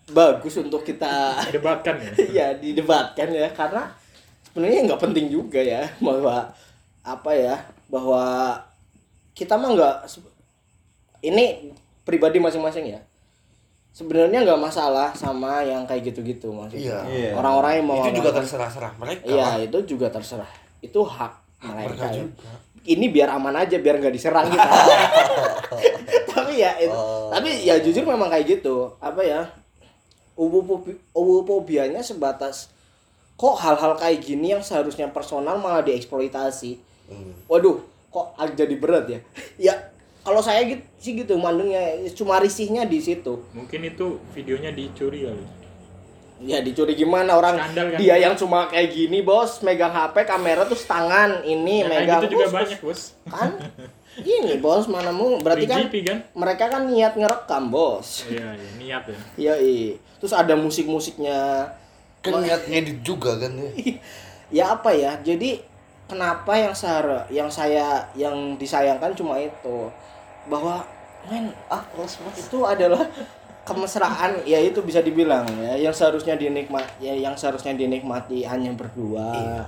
[0.07, 2.11] bagus untuk kita Debatkan ya.
[2.37, 3.89] ya didebatkan ya karena
[4.45, 6.45] sebenarnya nggak penting juga ya bahwa
[7.01, 8.53] apa ya bahwa
[9.31, 9.95] kita mah nggak
[11.21, 13.01] ini pribadi masing-masing ya
[13.91, 16.99] sebenarnya nggak masalah sama yang kayak gitu-gitu maksudnya Iya.
[17.07, 17.31] Iya.
[17.33, 19.23] orang-orang yang mau Itu juga terserah-serah mereka.
[19.23, 22.21] iya itu juga terserah itu hak mereka mereka ya.
[22.21, 22.49] juga.
[22.85, 24.69] ini biar aman aja biar nggak diserang kita
[26.29, 27.31] tapi ya itu- Oh.
[27.31, 29.41] tapi ya jujur memang kayak gitu apa ya
[30.37, 32.69] uwofobianya sebatas
[33.35, 37.37] kok hal-hal kayak gini yang seharusnya personal malah dieksploitasi Hmm.
[37.45, 39.19] waduh kok jadi berat ya
[39.69, 39.73] ya
[40.25, 45.45] kalau saya gitu sih gitu mandungnya cuma risihnya di situ Mungkin itu videonya dicuri kali.
[46.37, 47.99] Ya dicuri gimana orang Skandal kan?
[47.99, 52.35] dia yang cuma kayak gini bos megang HP kamera terus tangan ini Ya, megang gitu
[52.35, 53.01] juga Bos, banyak, Bos.
[53.25, 53.49] kan
[54.19, 56.17] ini bos mana mau berarti kan 3GP kan?
[56.35, 59.17] mereka kan niat ngerekam bos Iya, iya, niat ya.
[59.35, 61.71] iya iya terus ada musik musiknya
[62.19, 63.69] Kan niat ngedit juga kan ya.
[64.59, 65.63] ya apa ya jadi
[66.05, 69.87] kenapa yang saya yang saya yang disayangkan cuma itu
[70.45, 70.83] bahwa
[71.25, 71.81] men ah
[72.35, 73.01] itu adalah
[73.65, 79.65] kemesraan ya itu bisa dibilang ya yang seharusnya dinikmat ya yang seharusnya dinikmati hanya berdua.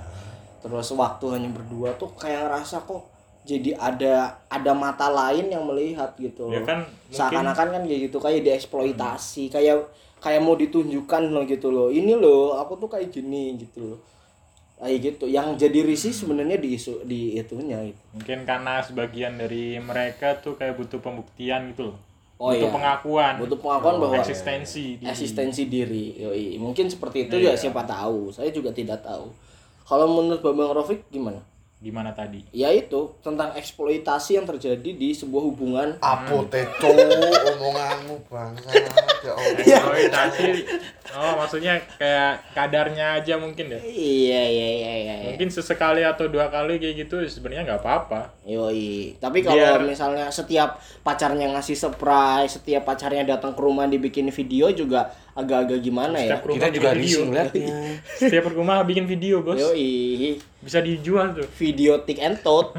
[0.58, 3.02] Terus waktu hanya berdua tuh kayak ngerasa kok
[3.42, 6.52] jadi ada ada mata lain yang melihat gitu.
[6.52, 11.68] Ya kan, mungkin- seakan-akan kan kayak gitu kayak dieksploitasi kayak kayak mau ditunjukkan loh gitu
[11.70, 11.88] loh.
[11.88, 14.00] Ini loh aku tuh kayak gini gitu loh.
[14.78, 18.02] Kayak gitu yang jadi risih sebenarnya di isu di itunya gitu.
[18.14, 21.98] Mungkin karena sebagian dari mereka tuh kayak butuh pembuktian gitu loh.
[22.38, 22.70] Oh, butuh iya.
[22.70, 23.32] pengakuan.
[23.42, 25.10] butuh pengakuan bahwa eksistensi diri.
[25.10, 26.54] eksistensi diri Yoi.
[26.62, 27.58] mungkin seperti itu Iya.
[27.58, 29.26] ya siapa tahu saya juga tidak tahu
[29.82, 31.42] kalau menurut Bambang Rofik gimana
[31.78, 32.42] Gimana tadi?
[32.50, 38.90] ya itu tentang eksploitasi yang terjadi di sebuah hubungan Apo teco omonganmu bangsa ya
[39.30, 39.62] Allah.
[39.62, 40.48] Eksploitasi.
[41.14, 43.80] Oh, maksudnya kayak kadarnya aja mungkin ya.
[43.80, 45.28] iya iya iya iya iya.
[45.32, 48.34] Mungkin sesekali atau dua kali kayak gitu sebenarnya nggak apa-apa.
[48.44, 49.14] Yoi.
[49.16, 54.68] Tapi kalau Biar- misalnya setiap pacarnya ngasih surprise, setiap pacarnya datang ke rumah dibikin video
[54.74, 55.08] juga
[55.38, 56.42] agak-agak gimana ya?
[56.42, 57.94] Kita juga risih ngeliatnya.
[58.18, 59.54] Setiap rumah bikin video, Bos.
[59.54, 60.34] Yoi.
[60.58, 61.46] Bisa dijual tuh.
[61.54, 62.74] Video tik and tot.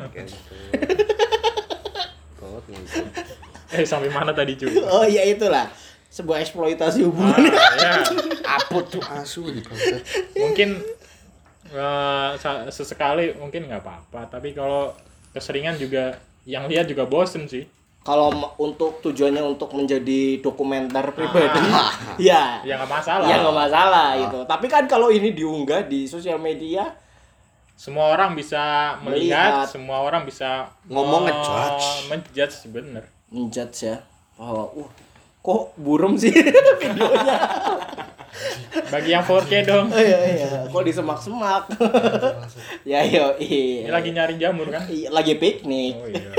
[3.70, 4.76] Eh, sampai mana tadi, cuy?
[4.82, 5.70] Oh iya itulah.
[6.10, 7.38] Sebuah eksploitasi hubungan.
[7.54, 7.94] Ah, ya.
[8.58, 9.62] Apo tuh asu di.
[10.34, 10.82] Mungkin
[11.70, 14.90] eh, sa- sesekali mungkin nggak apa-apa, tapi kalau
[15.32, 16.18] keseringan juga
[16.50, 17.70] yang lihat juga bosen sih.
[18.00, 21.62] Kalau untuk tujuannya untuk menjadi dokumenter pribadi,
[22.22, 23.26] ya, Ya nggak masalah.
[23.26, 24.40] ya nggak masalah gitu.
[24.44, 26.96] Tapi kan kalau ini diunggah di sosial media,
[27.76, 28.60] Semua orang bisa
[29.00, 29.68] melihat, Melihat.
[29.70, 31.88] semua orang bisa Ngomong ngejudge.
[32.08, 33.04] menjudge bener.
[33.30, 34.04] menjudge ya
[34.36, 34.90] bahwa uh
[35.40, 36.28] kok burem sih
[36.82, 37.40] videonya
[38.86, 39.88] Bagi yang 4K dong.
[39.88, 41.72] oh iya iya kok disemak-semak
[42.90, 44.84] ya yo Ini iya lagi nyari jamur kan?
[44.84, 46.30] Iya, lagi piknik Oh iya.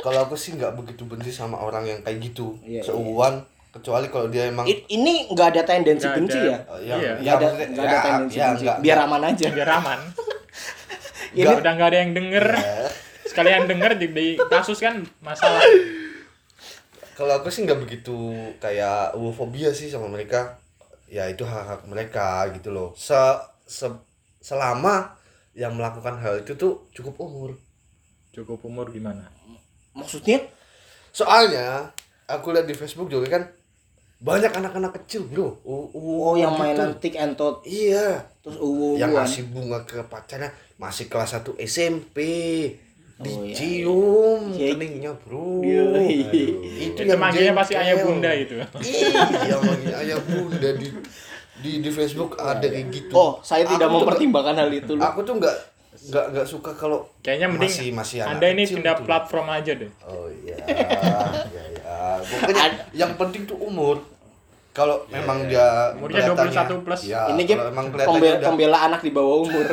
[0.00, 2.56] Kalau aku sih nggak begitu benci sama orang yang kayak gitu.
[2.60, 6.48] Iya, Seuuan kecuali kalau dia emang I- ini nggak ada tendensi Nggak benci ada.
[6.48, 6.58] ya?
[6.66, 7.06] Oh, yang- Iya.
[7.06, 8.64] yang nggak ada maksudnya- nggak ada ya, tendensi ya, benci.
[8.64, 9.46] nggak- biar aman aja.
[9.50, 10.00] Biar aman.
[11.36, 12.46] Ini udah nggak ada yang denger.
[13.22, 15.62] Sekalian denger di, di kasus kan masalah.
[17.14, 18.16] Kalau aku sih nggak begitu
[18.58, 20.58] kayak fobia sih sama mereka.
[21.06, 22.90] Ya itu hak hak mereka gitu loh.
[22.96, 23.14] Se,
[23.62, 24.02] se-
[24.40, 25.14] selama
[25.52, 27.50] yang melakukan hal itu tuh cukup umur.
[28.30, 29.26] Cukup umur gimana
[29.92, 30.38] maksudnya?
[31.10, 31.90] Soalnya
[32.24, 33.42] aku lihat di Facebook juga kan
[34.18, 35.56] banyak anak-anak kecil bro.
[35.62, 36.60] U- u- oh yang gitu.
[36.60, 38.20] mainan tik and tot iya.
[38.40, 42.18] Terus uwu yang ngasih bunga ke pacarnya masih kelas 1 SMP
[43.20, 44.72] Oh, iya, dicium iya.
[44.72, 45.60] keningnya bro.
[45.60, 46.24] Yoi.
[46.88, 48.56] itu itu manggilnya pasti ayah bunda itu.
[48.56, 50.68] Iya manggilnya ayah bunda.
[50.72, 50.88] Di
[51.60, 53.12] di di Facebook ada kayak gitu.
[53.12, 55.56] Oh saya tidak Aku tuh mempertimbangkan hal itu nggak- aku tuh nggak
[55.90, 59.04] nggak nggak suka kalau kayaknya mending masih masih anak anda ini kecil pindah gitu.
[59.10, 59.90] platform aja deh.
[60.06, 63.98] Oh iya iya ya pokoknya yang penting tuh umur.
[64.70, 67.00] Kalau memang dia Umurnya kelihatannya- 21 plus.
[67.02, 69.66] ya, ini kalau kan emang kelihatannya pembela, udah pembela anak di bawah umur.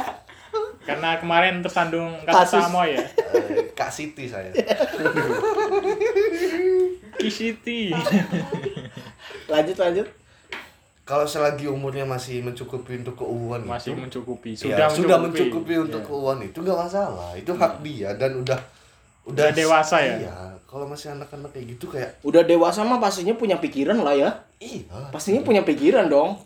[0.88, 2.60] Karena kemarin tersandung kasus.
[2.60, 3.04] Sama ya.
[3.36, 4.48] Eh, Kak Siti saya.
[7.14, 7.92] Kisiti
[9.46, 10.06] lanjut lanjut
[11.04, 15.74] kalau selagi umurnya masih mencukupi untuk keuangan masih itu, mencukupi ya, sudah sudah mencukupi, mencukupi
[15.78, 17.30] untuk keuangan itu nggak masalah.
[17.36, 18.56] Itu hak dia dan udah
[19.24, 20.16] Udah dewasa ya?
[20.18, 24.30] iya kalau masih anak-anak kayak gitu kayak udah dewasa mah pastinya punya pikiran lah ya.
[24.58, 25.08] Iya.
[25.08, 26.34] Pastinya punya pikiran dong.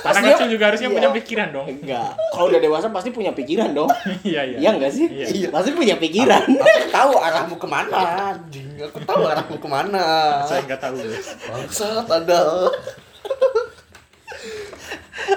[0.00, 0.96] Anak Pastinya- kecil juga harusnya Iya.
[0.96, 1.66] punya pikiran dong.
[1.68, 2.10] Enggak.
[2.32, 3.90] Kalau udah dewasa pasti punya pikiran dong.
[4.24, 4.56] Iya iya.
[4.56, 5.06] Iya enggak sih?
[5.06, 5.52] Iya.
[5.52, 6.40] pasti punya pikiran.
[6.46, 7.98] Aku tahu arahmu ke mana
[8.32, 8.70] anjing.
[8.80, 10.02] Aku tahu arahmu ke mana.
[10.42, 12.40] Saya nggak tahu guys bangsat ada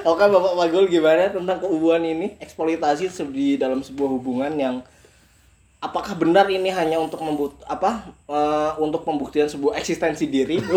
[0.03, 4.75] Oke Bapak Magul gimana tentang keubuan ini eksploitasi di dalam sebuah hubungan yang
[5.83, 10.57] apakah benar ini hanya untuk membut apa eh, untuk pembuktian sebuah eksistensi diri?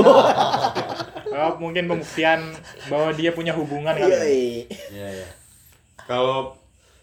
[1.37, 2.41] Oh, mungkin pembuktian
[2.89, 4.25] bahwa dia punya hubungan kali ya.
[4.25, 4.65] iya.
[4.89, 5.29] Iya ya.
[6.09, 6.57] Kalau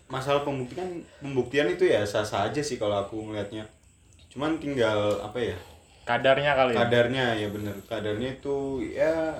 [0.10, 3.70] masalah pembuktian pembuktian itu ya sah-sah aja sih kalau aku ngelihatnya.
[4.34, 5.58] Cuman tinggal apa ya?
[6.04, 7.76] kadarnya kali ya Kadarnya ya bener.
[7.86, 9.38] Kadarnya itu ya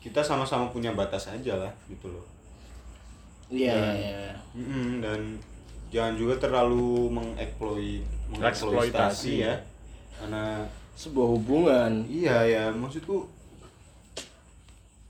[0.00, 2.24] kita sama-sama punya batas aja lah gitu loh.
[3.46, 4.32] Iya, iya.
[4.52, 5.20] Mm-mm, dan
[5.88, 8.32] jangan juga terlalu mengeksploit Eksploitasi.
[8.32, 9.54] mengeksploitasi ya.
[10.16, 11.92] Karena Sebuah hubungan.
[12.06, 13.24] iya ya maksudku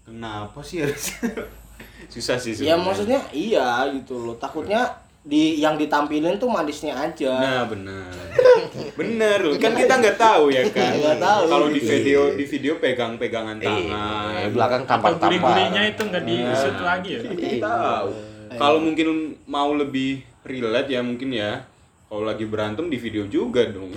[0.02, 1.14] kenapa sih harus
[2.12, 2.82] susah sih Ya sebenarnya.
[2.82, 4.34] maksudnya iya gitu loh.
[4.36, 4.86] Takutnya
[5.20, 7.32] di yang ditampilin tuh manisnya aja.
[7.36, 8.08] Nah benar,
[8.98, 10.96] benar loh kan kita nggak tahu ya kan.
[10.96, 11.42] Nggak tahu.
[11.46, 14.32] Kalau di video di video pegang-pegangan tangan.
[14.40, 18.08] Eh, belakang atau tampar-tampar gurih-gurihnya itu nggak diusut lagi ya Kita tahu.
[18.50, 19.08] Kalau mungkin
[19.44, 21.68] mau lebih relate ya mungkin ya.
[22.10, 23.92] Kalau lagi berantem di video juga dong.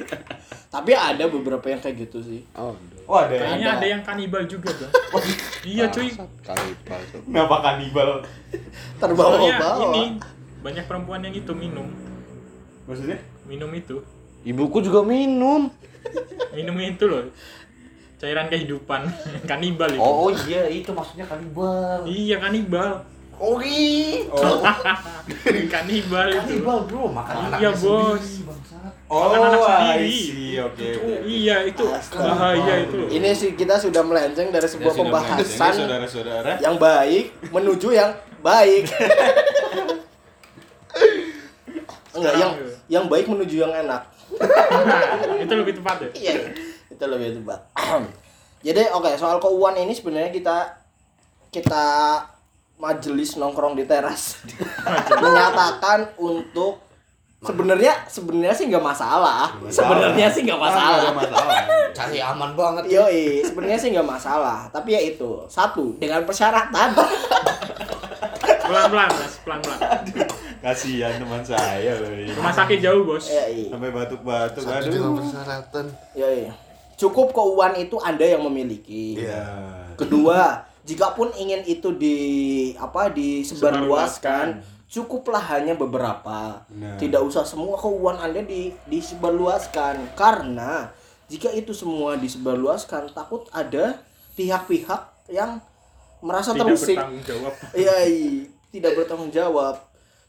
[0.74, 2.40] Tapi ada beberapa yang kayak gitu sih.
[2.54, 2.72] oh
[3.02, 3.34] Oh ada.
[3.34, 3.76] kayaknya Ada.
[3.76, 4.86] ada yang kanibal juga tuh
[5.68, 6.06] iya cuy
[6.40, 8.22] kali palsu Kenapa kanibal?
[8.96, 9.90] Terbawa-bawa.
[9.90, 10.22] ini
[10.62, 11.90] banyak perempuan yang itu minum.
[12.86, 13.18] Maksudnya?
[13.46, 13.98] minum itu.
[14.42, 15.70] Ibuku juga minum.
[16.54, 17.26] Minum itu loh.
[18.18, 19.10] Cairan kehidupan.
[19.50, 20.02] Kanibal itu.
[20.02, 22.06] Oh, oh iya itu maksudnya kanibal.
[22.06, 23.02] Iya kanibal.
[23.42, 24.62] Oh iya Oh,
[25.66, 26.62] kanibal itu.
[26.62, 27.10] Kanibal bro.
[27.10, 28.26] Makan Iya, anaknya bos.
[29.10, 30.14] oh, Makan anak sendiri.
[30.62, 30.86] Oke.
[30.94, 31.14] oke.
[31.26, 32.98] iya itu bahaya itu.
[33.10, 36.62] Ini sih kita sudah melenceng dari sebuah pembahasan saudara-saudara.
[36.62, 38.86] yang baik menuju yang baik.
[42.12, 42.52] Enggak, yang
[42.88, 44.02] yang baik menuju yang enak.
[44.32, 46.32] nah, itu lebih tepat ya Iya,
[46.88, 47.60] itu lebih tepat.
[48.66, 50.56] Jadi oke soal keuangan ini sebenarnya kita
[51.50, 51.84] kita
[52.78, 54.40] majelis nongkrong di teras
[55.22, 56.82] menyatakan untuk
[57.42, 59.50] sebenarnya sebenarnya sih nggak masalah.
[59.66, 61.10] Sebenarnya sih nggak masalah.
[61.92, 64.70] cari aman banget Yoi, sebenarnya sih nggak masalah.
[64.70, 66.88] Tapi ya itu satu dengan persyaratan.
[68.62, 70.00] pelan-pelan mas pelan-pelan
[70.62, 72.14] Kasihan teman saya loh.
[72.38, 74.62] rumah sakit jauh bos Yoi, Sampai batuk-batuk.
[74.62, 75.18] Aduh.
[75.18, 76.46] persyaratan yoi.
[76.94, 79.18] Cukup keuangan itu anda yang memiliki.
[79.18, 79.42] Iya.
[79.98, 82.16] Kedua, jika pun ingin itu di
[82.78, 86.62] apa disebarluaskan, cukuplah hanya beberapa.
[86.70, 86.94] Nah.
[87.00, 90.92] Tidak usah semua keuangan Anda di disebarluaskan karena
[91.32, 93.98] jika itu semua disebarluaskan takut ada
[94.36, 95.58] pihak-pihak yang
[96.20, 96.96] merasa tidak terusik.
[97.00, 98.30] bertanggung jawab Iya, iya,
[98.68, 99.74] tidak bertanggung jawab.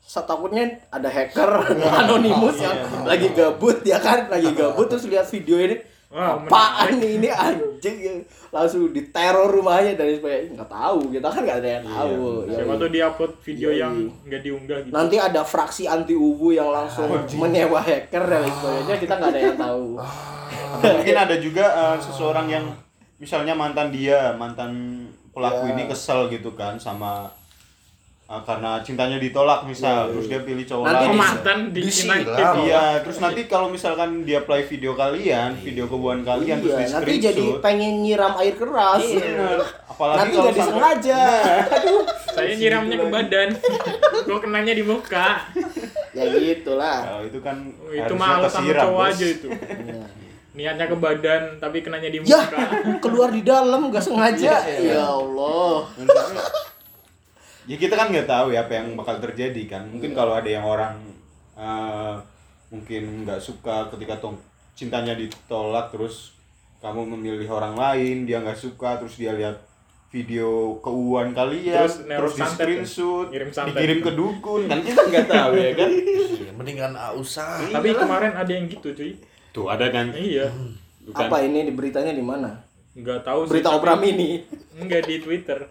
[0.04, 1.49] Sa- takutnya ada hacker
[2.01, 5.78] anonimus yang lagi gabut ya kan, lagi gabut terus lihat video ini
[6.14, 7.26] Wah, apaan ini?
[7.26, 8.14] Anjing ya.
[8.54, 12.22] langsung diteror rumahnya dari supaya nggak tahu kita kan nggak ada yang tahu.
[12.45, 13.82] Ya, siapa tuh dia upload video Yoi.
[13.82, 14.93] yang nggak diunggah gitu.
[14.93, 19.58] Nanti ada fraksi anti uwu yang langsung menyewa hacker dan sebagainya kita nggak ada yang
[19.58, 19.86] tahu.
[20.86, 22.66] Mungkin ada juga eh, seseorang yang
[23.18, 24.72] misalnya mantan dia mantan
[25.34, 25.74] pelaku Ya.
[25.74, 27.26] ini kesel gitu kan sama
[28.26, 32.09] eh, karena cintanya ditolak misal terus dia pilih cowok Nanti lain di- mantan di disiram.
[32.17, 36.82] United iya terus nanti kalau misalkan dia play video kalian video kebuan kalian terus Iya,
[36.82, 39.03] di nanti jadi pengen nyiram air keras.
[39.03, 39.59] Bener.
[39.86, 41.21] apalagi Nanti nggak sampai- disengaja.
[41.69, 42.03] Aduh.
[42.34, 43.49] saya nyiramnya ke badan
[44.24, 45.28] gue kenanya di muka
[46.11, 46.97] Ya gitulah.
[47.03, 49.09] Kalau itu kan itu harusnya mah alasan cowok Bos.
[49.11, 50.03] aja itu Iya.
[50.53, 52.61] niatnya ke badan tapi kenanya di Ya, muka
[52.99, 54.53] keluar di dalam nggak sengaja.
[54.80, 55.89] Ya Allah.
[57.70, 59.84] Ya kita kan nggak tahu ya apa yang bakal terjadi kan.
[59.88, 60.99] Mungkin kalau ada yang orang
[61.55, 62.16] eh,
[62.74, 64.38] mungkin nggak suka ketika tong
[64.74, 66.34] cintanya ditolak terus
[66.82, 69.55] kamu memilih orang lain dia nggak suka terus dia lihat
[70.14, 73.74] video keuuan kalian Terus terus, di screenshot santet.
[73.74, 75.89] dikirim ke dukun kan kita nggak tahu ya kan?
[75.89, 77.66] Iya, mendingan ah, usah.
[77.66, 79.18] Tapi kemarin ada yang gitu cuy.
[79.49, 80.14] Tuh ada kan?
[80.14, 80.53] Iya.
[81.09, 81.18] Bukan.
[81.18, 82.61] Apa ini di beritanya di mana?
[82.93, 84.45] nggak tahu sih, Berita Oprah Mini.
[84.78, 85.66] enggak di Twitter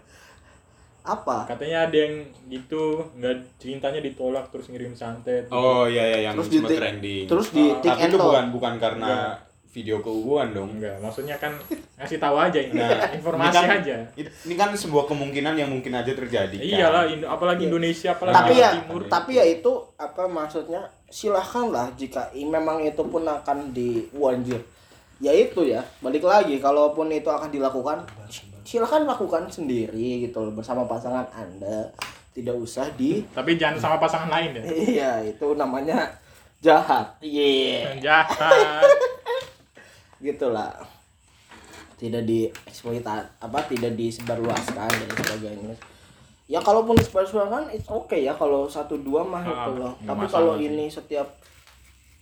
[1.02, 1.44] Apa?
[1.44, 2.14] katanya ada yang
[2.46, 6.78] gitu nggak cintanya ditolak terus ngirim santet oh iya iya yang Terus di sempat tik-
[6.78, 9.10] trending Terus di tik tapi itu bukan bukan karena
[9.66, 11.56] video keuuan dong enggak maksudnya kan
[11.96, 13.96] ngasih tahu aja ini Nah, informasi ini kan, aja
[14.44, 16.52] Ini kan sebuah kemungkinan yang mungkin aja terjadi.
[16.52, 16.62] kan?
[16.62, 20.80] iyalah Indo- apalagi Indonesia apalagi Tapi Jawa ya, Timur tapi ya itu apa maksudnya?
[21.08, 24.60] Silahkanlah jika memang itu pun akan diwanjir.
[25.18, 28.02] Ya itu ya, balik lagi kalaupun itu akan dilakukan,
[28.62, 31.90] silahkan lakukan sendiri gitu loh bersama pasangan Anda.
[32.32, 36.08] Tidak usah di tapi jangan sama pasangan lain ya Iya, itu namanya
[36.58, 37.04] jahat.
[37.20, 37.92] Iya.
[38.00, 38.80] jahat
[40.24, 40.72] Gitulah.
[41.98, 45.74] Tidak dieksploitasi apa tidak disebarluaskan dan sebagainya.
[46.48, 49.92] Ya kalaupun disebarluaskan it's okay ya kalau satu dua mah Ah, itu loh.
[50.02, 51.26] Tapi kalau ini setiap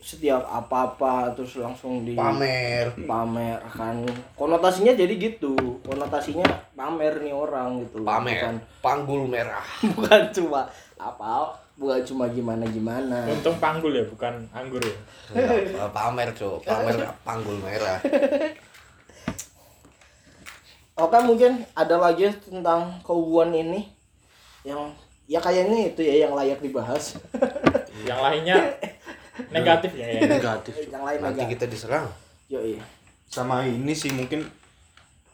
[0.01, 2.89] setiap apa-apa terus langsung di pamer.
[3.05, 4.01] pamer kan.
[4.33, 5.55] Konotasinya jadi gitu.
[5.85, 8.01] Konotasinya pamer nih orang gitu.
[8.01, 8.09] Loh.
[8.09, 8.41] pamer.
[8.41, 9.65] Bukan, panggul merah.
[9.95, 10.65] Bukan cuma
[11.01, 14.93] apa bukan cuma gimana gimana untung panggul ya bukan anggur ya.
[15.33, 17.97] Ya, pamer cok pamer panggul merah.
[21.01, 23.89] Oke mungkin ada lagi tentang keuuan ini
[24.61, 24.93] yang
[25.25, 27.17] ya kayaknya itu ya yang layak dibahas.
[28.05, 28.57] yang lainnya
[29.49, 30.29] negatif ya kayaknya.
[30.31, 30.75] negatif.
[30.87, 32.07] Yang lain nanti agak- kita diserang
[32.49, 32.77] Yoi.
[33.25, 34.43] Sama ini sih mungkin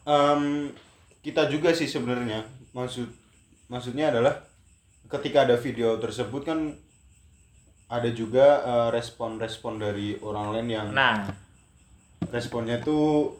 [0.03, 0.69] em,
[1.19, 3.09] kita juga sih sebenarnya maksud
[3.67, 4.37] maksudnya adalah
[5.07, 6.59] ketika ada video tersebut kan
[7.87, 11.27] ada juga eh, respon-respon dari orang lain yang nah
[12.27, 13.31] responnya tuh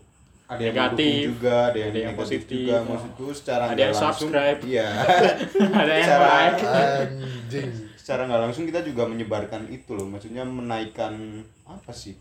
[0.47, 2.55] ada yang Negatif, juga, ada yang, ada yang negatif positif.
[2.61, 4.59] juga, maksudku secara Ada yang langsung, subscribe.
[4.63, 4.89] iya,
[5.84, 7.72] ada yang like anjing
[8.07, 12.15] secara nggak langsung kita juga menyebarkan itu loh, maksudnya menaikkan apa sih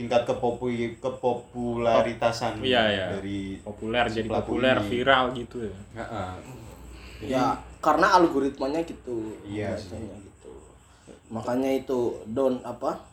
[0.00, 3.06] tingkat kepopu kepopularitasan Iya, iya.
[3.12, 4.88] dari populer si jadi populer ini.
[4.88, 6.32] viral gitu ya Heeh.
[7.28, 7.44] Ya
[7.84, 9.36] karena algoritmanya gitu.
[9.44, 10.52] Iya biasanya gitu.
[11.28, 13.04] Makanya itu don apa?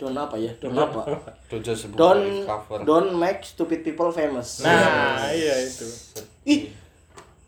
[0.00, 0.56] Don apa ya?
[0.56, 1.04] Don apa?
[2.00, 2.48] Don
[2.88, 4.64] don't make stupid people famous.
[4.64, 5.84] nah iya itu
[6.48, 6.72] Ih,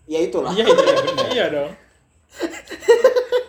[0.05, 0.53] ya itulah.
[0.53, 1.73] iya iya iya dong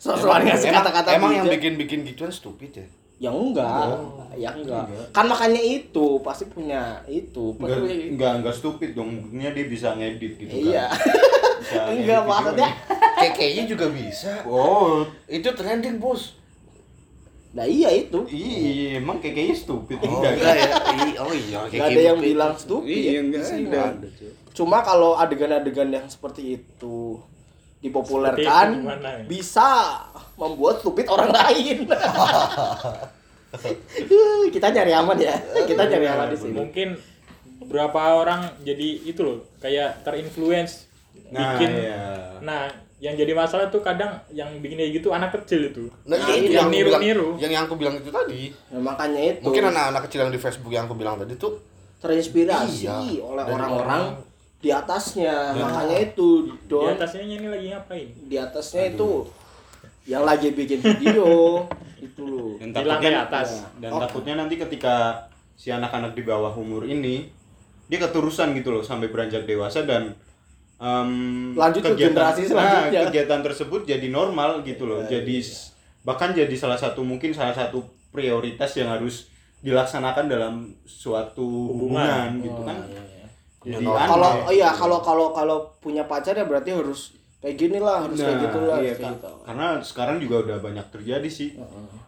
[0.00, 1.54] Soal ngasih emang, kata-kata emang yang bijak.
[1.60, 2.86] bikin-bikin gituan stupid ya
[3.20, 4.00] Ya enggak,
[4.34, 4.88] ya enggak.
[5.12, 7.52] Kan makanya itu pasti punya itu.
[7.52, 10.88] Enggak, Pasti- enggak, enggak stupid dong, dia bisa ngedit gitu Iya.
[10.88, 10.96] kan.
[11.60, 12.70] Bisa enggak ngedit maksudnya.
[13.14, 14.32] kayak kayaknya juga bisa.
[14.42, 16.32] Oh, itu trending bos
[17.50, 18.24] Nah iya itu.
[18.24, 19.98] iya, emang kayaknya stupid.
[19.98, 20.66] oh Enggak, enggak ya
[21.18, 22.06] oh iya kayak Gak ada gitu.
[22.06, 22.88] yang bilang stupid.
[22.88, 24.08] Iya, enggak ada.
[24.50, 27.20] Cuma kalau adegan-adegan yang seperti itu
[27.80, 29.24] dipopulerkan ya?
[29.24, 29.68] bisa
[30.36, 31.88] membuat stupid orang lain.
[34.50, 35.34] kita nyari aman ya.
[35.64, 36.54] Kita nyari aman di sini.
[36.54, 36.88] mungkin
[37.60, 40.88] beberapa orang jadi itu loh kayak terinfluence
[41.30, 42.38] Nah, bikin iya.
[42.42, 42.66] nah
[42.98, 46.50] yang jadi masalah tuh kadang yang bikin kayak gitu anak kecil itu nah, Nah, itu
[46.50, 47.28] yang yang aku bilang- niru-niru.
[47.38, 50.72] yang yang aku bilang itu tadi Nah, makanya itu mungkin anak-anak kecil yang di Facebook
[50.72, 51.62] yang aku bilang tadi tuh
[52.00, 53.22] terinspirasi Iya.
[53.22, 54.29] oleh orang-orang orang-
[54.60, 55.52] di atasnya.
[55.52, 59.24] Makanya itu di don atasnya ini lagi ngapain di atasnya itu
[60.04, 61.64] yang lagi bikin video
[62.00, 62.56] itu loh.
[62.56, 64.00] Dan di lantai takutnya atas dan Oh.
[64.00, 67.28] takutnya nanti ketika si anak-anak di bawah umur ini
[67.86, 70.14] dia keterusan gitu loh sampai beranjak dewasa dan
[70.76, 71.10] em,
[71.52, 72.88] Lanjut ke generasi selanjutnya.
[72.94, 77.30] nah, kegiatan tersebut jadi normal gitu loh Iya, jadi s- bahkan jadi salah satu mungkin
[77.30, 79.28] salah satu prioritas yang harus
[79.60, 82.32] dilaksanakan dalam suatu hubungan, Hubungan.
[82.40, 83.19] gitu kan iya, iya.
[83.60, 88.04] Jadi Kalau- oh iya kalau kalau kalau punya pacar ya berarti harus kayak gini lah
[88.04, 89.12] harus kayak gitu lah iya, kayak Kak.
[89.16, 89.30] gitu.
[89.44, 91.56] karena sekarang juga udah banyak terjadi sih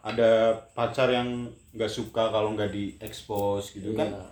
[0.01, 0.31] ada
[0.73, 1.29] pacar yang
[1.73, 4.25] nggak suka kalau nggak diekspos gitu kan Iya.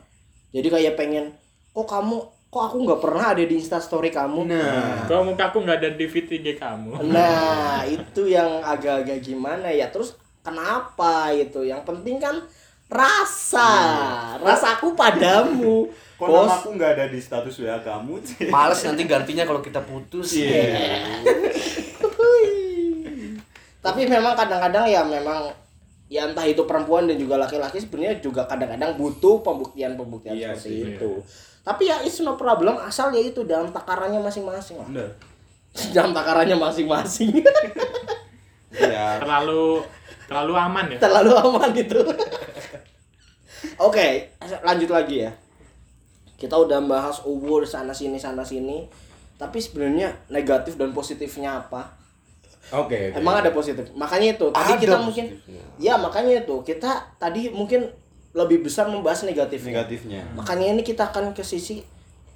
[0.52, 1.24] jadi kayak pengen
[1.70, 5.78] kok kamu kok aku nggak pernah ada di instastory kamu nah Kalau muka aku nggak
[5.78, 6.98] ada di feed IG kamu.
[7.06, 9.86] Nah, itu yang agak-agak gimana ya.
[9.86, 11.62] Terus kenapa itu?
[11.62, 12.42] Yang penting kan
[12.90, 13.70] rasa.
[14.40, 15.88] Rasaku padamu.
[16.20, 16.44] kok Bos.
[16.44, 18.20] nama aku nggak ada di status wa kamu
[18.52, 20.36] Males nanti gantinya kalau kita putus.
[20.36, 21.00] Iya.
[23.80, 25.48] Tapi memang kadang-kadang ya memang
[26.12, 31.00] ya entah itu perempuan dan juga laki-laki sebenarnya juga kadang-kadang butuh pembuktian-pembuktian Iya seperti sih,
[31.00, 31.10] itu.
[31.64, 34.88] Tapi ya it's no problem asal ya itu dalam takarannya masing-masing lah.
[34.92, 35.08] Bener.
[35.96, 37.40] dalam takarannya masing-masing.
[38.76, 39.24] Iya.
[39.24, 39.80] Terlalu
[40.28, 40.98] terlalu aman ya.
[41.00, 42.00] terlalu aman itu.
[43.78, 44.30] Oke,
[44.62, 45.30] lanjut lagi ya.
[46.34, 48.86] Kita udah bahas ubur sana sini sana sini.
[49.36, 51.86] Tapi sebenarnya negatif dan positifnya apa?
[52.70, 53.10] Oke.
[53.10, 53.16] oke.
[53.16, 53.82] Emang ada positif.
[53.92, 55.62] Makanya itu tadi Ada kita mungkin positifnya.
[55.76, 57.88] ya makanya itu kita tadi mungkin
[58.30, 59.74] lebih besar membahas negatifnya.
[59.74, 60.20] negatifnya.
[60.34, 61.80] Makanya ini kita akan ke sisi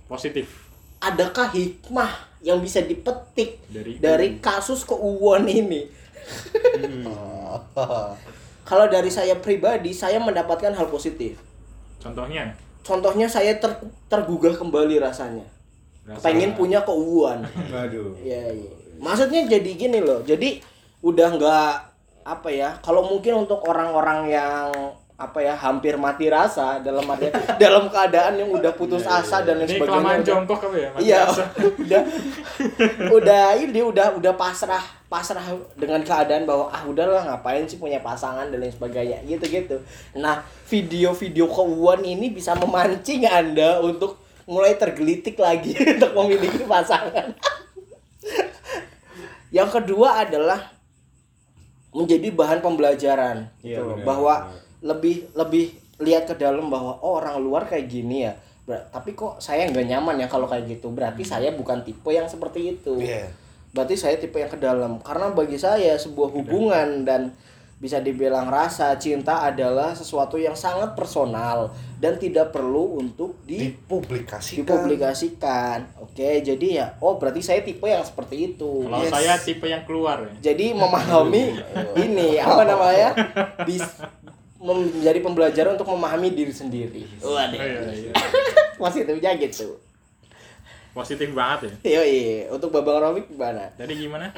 [0.04, 0.68] Positif.
[0.98, 2.08] adakah hikmah
[2.40, 5.84] yang bisa dipetik Dari- dari kasus keuuan ini?
[8.64, 11.36] Kalau dari saya pribadi, saya mendapatkan hal positif.
[11.98, 12.52] Contohnya.
[12.80, 15.44] Contohnya saya ter- tergugah kembali rasanya.
[16.02, 17.44] rasa- Pengen punya keuuan.
[17.72, 18.12] Waduh.
[18.18, 18.70] Iya, iya.
[18.96, 20.20] Maksudnya jadi gini loh.
[20.20, 20.60] Jadi
[21.00, 21.70] udah nggak
[22.22, 22.76] apa ya?
[22.80, 24.68] Kalau mungkin untuk orang-orang yang
[25.14, 27.30] apa ya hampir mati rasa dalam arti
[27.62, 29.92] dalam keadaan yang udah putus asa dan lain Ini sebagainya.
[29.94, 30.88] kelamaan udah- jongkok apa ya?
[30.90, 31.42] Mati Iya, rasa.
[31.84, 32.00] udah
[33.10, 34.82] udah ini udah udah pasrah
[35.14, 35.42] pasrah
[35.74, 39.76] dengan keadaan bahwa ah udahlah ngapain sih punya pasangan dan lain sebagainya gitu gitu.
[40.16, 47.30] Nah video-video keuuan ini bisa memancing anda untuk mulai tergelitik lagi untuk memiliki pasangan.
[49.54, 50.58] Yang kedua adalah
[51.94, 53.94] menjadi bahan pembelajaran Iya, gitu loh.
[53.94, 54.58] benar, bahwa benar.
[54.82, 55.64] lebih lebih
[56.02, 58.34] lihat ke dalam bahwa oh orang luar kayak gini ya
[58.66, 62.26] Ber- tapi kok saya nggak nyaman ya kalau kayak gitu berarti saya bukan tipe yang
[62.26, 63.30] seperti itu Iya.
[63.74, 67.34] Berarti saya tipe yang ke dalam karena bagi saya sebuah hubungan dan
[67.74, 71.68] bisa dibilang rasa cinta adalah sesuatu yang sangat personal
[71.98, 74.62] dan tidak perlu untuk di Dipublikasikan.
[74.62, 79.10] dipublikasikan oke jadi ya oh berarti saya tipe yang seperti itu Kalau Yes.
[79.10, 80.54] saya tipe yang keluar ya.
[80.54, 81.60] jadi memahami
[82.06, 83.08] ini apa namanya
[83.64, 83.84] bis
[84.56, 88.12] menjadi pembelajaran untuk memahami diri sendiri waduh Oh, iya, iya.
[88.80, 89.76] positifnya gitu
[90.94, 91.98] Positif banget ya.
[91.98, 93.66] Yoi, untuk Babang Romik gimana?
[93.74, 94.30] Jadi gimana?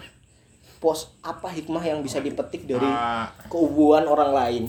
[0.77, 4.65] Pos apa hikmah yang bisa dipetik dari Ah, keubuan orang lain?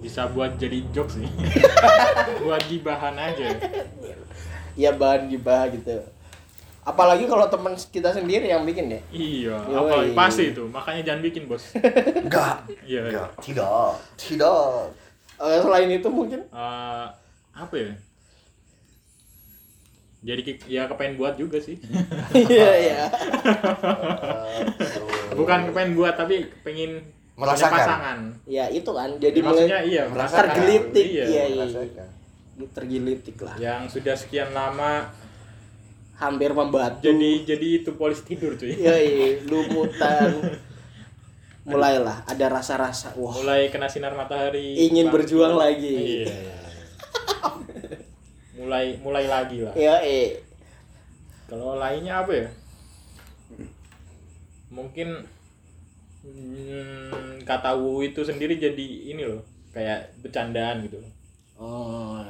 [0.00, 1.28] bisa buat jadi jokes sih.
[2.42, 3.52] buat gibahan aja.
[4.72, 6.00] Ya bahan gibah gitu.
[6.80, 9.02] Apalagi kalau teman kita sendiri yang bikin deh.
[9.12, 10.64] Iya, apalagi pasti itu.
[10.64, 11.76] Makanya jangan bikin, Bos.
[12.16, 12.64] Enggak.
[12.80, 13.00] Iya.
[13.04, 13.04] iya.
[13.12, 13.28] Enggak.
[13.44, 13.90] Tidak.
[14.16, 14.72] Tidak.
[15.36, 17.06] Eh, selain itu mungkin Eh,
[17.52, 17.92] apa ya?
[20.20, 21.80] Jadi ya kepengen buat juga sih.
[22.36, 23.00] iya iya.
[25.32, 27.00] Bukan kepengen buat tapi pengen
[27.32, 27.72] punya Merasakan.
[27.72, 28.18] pasangan.
[28.44, 30.40] Ya itu kan jadi Maksudnya mulai iya, merasakan.
[30.44, 31.06] tergelitik.
[31.08, 31.24] Iya.
[31.24, 31.64] Iya iya.
[31.64, 32.08] Merasakan.
[32.70, 33.56] Tergelitik lah.
[33.56, 35.08] Yang sudah sekian lama
[36.14, 37.00] Hampir membatu.
[37.00, 38.76] jadi jadi itu polis tidur cuy.
[38.76, 39.26] Iya iya.
[39.42, 40.36] Lumutan.
[41.62, 44.76] Mulailah ada rasa-rasa wah Mulai kena sinar matahari.
[44.76, 45.14] ingin bangkit.
[45.16, 45.96] berjuang lagi.
[46.20, 46.28] Iya.
[46.28, 46.56] iya.
[48.60, 49.72] Mulai mulai lagi lah.
[49.72, 50.36] Iya iya.
[51.48, 52.48] Kalau lainnya apa ya?
[54.70, 55.08] Mungkin
[56.22, 59.42] hmm, kata wu itu sendiri jadi ini loh,
[59.72, 61.00] kayak bercandaan gitu.
[61.56, 62.20] Oh,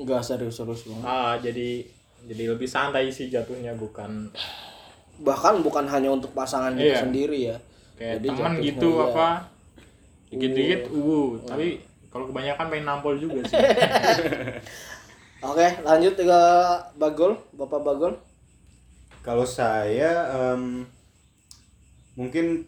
[0.00, 1.04] enggak serius-serius banget.
[1.06, 1.84] Ah, jadi
[2.26, 4.30] jadi lebih santai sih jatuhnya bukan
[5.22, 7.02] Bahkan bukan hanya untuk pasangan itu Iya.
[7.04, 7.56] sendiri ya.
[7.92, 9.04] kayak Jadi teman gitu iya.
[9.12, 9.28] apa
[10.32, 11.66] dikit-dikit uh tapi
[12.08, 13.52] kalau kebanyakan pengen nampol juga sih
[15.42, 16.42] Oke, lanjut ke
[17.02, 18.14] Bagol, Bapak Bagol.
[19.26, 20.86] Kalau saya em,
[22.14, 22.62] mungkin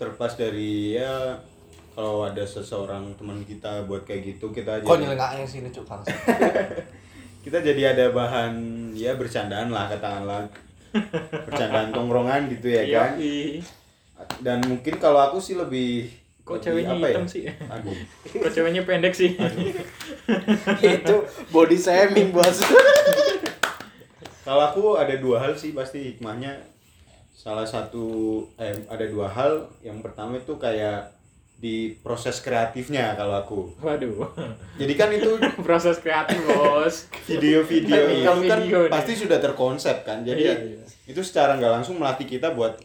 [0.00, 1.36] terlepas dari ya
[1.92, 5.84] kalau ada seseorang teman kita buat kayak gitu kita Kok jadi nyelengaknya sini cuk
[7.44, 8.52] kita jadi ada bahan
[8.96, 10.48] ya bercandaan lah katakanlah
[11.44, 13.60] bercandaan tongkrongan gitu ya kan Yoi.
[14.40, 17.12] dan mungkin kalau aku sih lebih kok ceweknya apa ya?
[17.12, 17.94] hitam sih Aduh.
[18.42, 19.30] kok ceweknya pendek sih
[20.84, 21.16] itu
[21.48, 22.60] body shaming, Bos.
[24.42, 26.58] Kalau aku ada dua hal sih pasti hikmahnya.
[27.32, 28.06] Salah satu
[28.56, 29.70] eh ada dua hal.
[29.80, 31.14] Yang pertama itu kayak
[31.54, 34.26] di proses kreatifnya kalau aku Waduh.
[34.74, 37.06] jadi kan itu Proses kreatif, Bos.
[37.22, 38.90] video-video itu Video kan nih.
[38.90, 40.82] pasti sudah terkonsep kan jadi Iya, iya.
[41.06, 42.82] itu secara nggak langsung melatih kita buat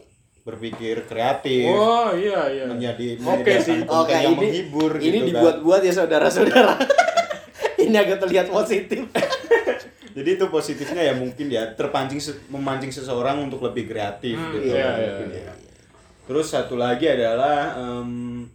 [0.48, 2.64] berpikir kreatif Oh, iya iya.
[2.64, 3.84] menjadi Oke sih.
[3.84, 5.28] Oke, yang ini menghibur ini gitu kan.
[5.28, 6.74] dibuat-buat ya saudara-saudara.
[7.84, 9.04] ini agak terlihat positif.
[10.16, 12.18] Jadi itu positifnya ya mungkin ya terpancing
[12.48, 14.72] memancing seseorang untuk lebih kreatif Hmm, gitu.
[14.72, 15.52] iya, mungkin iya, ya.
[16.24, 18.48] Terus satu lagi adalah em,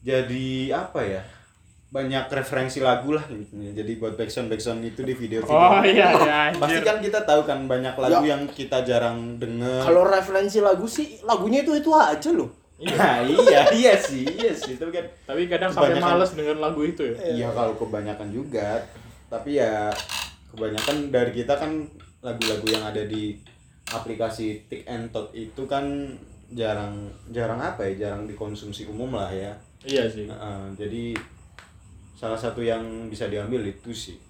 [0.00, 1.22] jadi apa ya?
[1.90, 3.50] Banyak referensi lagu lah gitu.
[3.58, 5.50] Jadi buat backsound backsound itu di video-video.
[5.50, 6.40] Oh iya iya.
[6.54, 9.82] Pasti kan kita tahu kan banyak lagu yang kita jarang denger.
[9.82, 12.54] Kalau referensi lagu sih, lagunya itu itu aja loh.
[12.80, 14.78] Nah, iya iya sih, iya sih.
[14.78, 17.14] Tapi kan Tapi kadang sampai males denger lagu itu ya.
[17.42, 18.86] Iya kalau kebanyakan juga.
[19.26, 19.90] Tapi ya
[20.54, 21.90] kebanyakan dari kita kan
[22.22, 23.34] lagu-lagu yang ada di
[23.90, 26.14] aplikasi Tik and Tot itu kan
[26.54, 29.58] jarang jarang apa ya jarang dikonsumsi umum lah ya.
[29.82, 30.30] Iya sih.
[30.30, 31.04] Heeh, jadi
[32.20, 34.20] salah satu yang bisa diambil itu sih.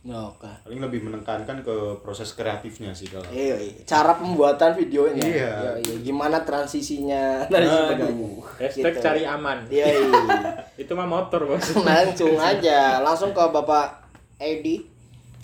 [0.00, 0.48] Oke.
[0.64, 3.28] Paling lebih menekankan ke proses kreatifnya sih kalau.
[3.28, 3.84] Iya, iya.
[3.84, 5.20] cara pembuatan videonya.
[5.20, 5.52] Iya.
[5.76, 5.94] iya.
[6.00, 8.28] Gimana transisinya dari sebagainya.
[8.56, 9.04] Hashtag Gitu.
[9.04, 9.60] cari aman.
[9.68, 10.40] Iya, iya.
[10.88, 11.76] Itu mah motor, Bos.
[11.84, 14.08] Langsung aja, langsung ke Bapak
[14.40, 14.88] Edi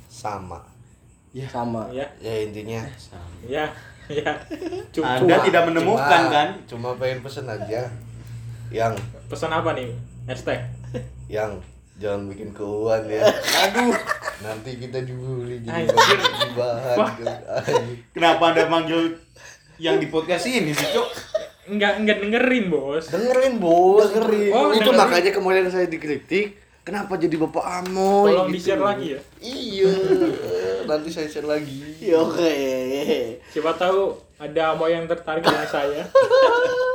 [0.08, 0.64] sama
[1.44, 1.84] sama.
[1.92, 2.80] Ya, ya intinya
[3.44, 3.68] ya,
[4.08, 4.32] ya.
[4.88, 6.48] Cuma, Anda tidak menemukan cuma- kan?
[6.64, 7.92] cuma pengen pesen aja
[8.72, 8.96] yang
[9.28, 9.92] pesan apa nih?
[10.24, 10.64] Hashtag.
[11.26, 11.58] Yang
[11.96, 13.24] jangan bikin keuan ya
[13.64, 13.96] Aduh,
[14.38, 15.88] nanti kita dibully jadi
[16.52, 17.36] bahan gitu.
[18.12, 19.16] Kenapa Anda manggil
[19.76, 21.08] yang di podcast ini sih, Cok?
[21.66, 23.08] Enggak enggak dengerin, Bos.
[23.08, 24.52] dengerin bos Dengerin.
[24.52, 24.96] Oh, itu dengerin.
[24.98, 28.54] makanya kemarin saya dikritik kenapa jadi bapak Amoy Tolong gitu.
[28.54, 29.20] di-share lagi ya.
[29.42, 29.90] iya
[30.86, 32.54] nanti saya share lagi ya oke.
[33.50, 36.06] Siapa tahu ada mau yang tertarik dengan saya.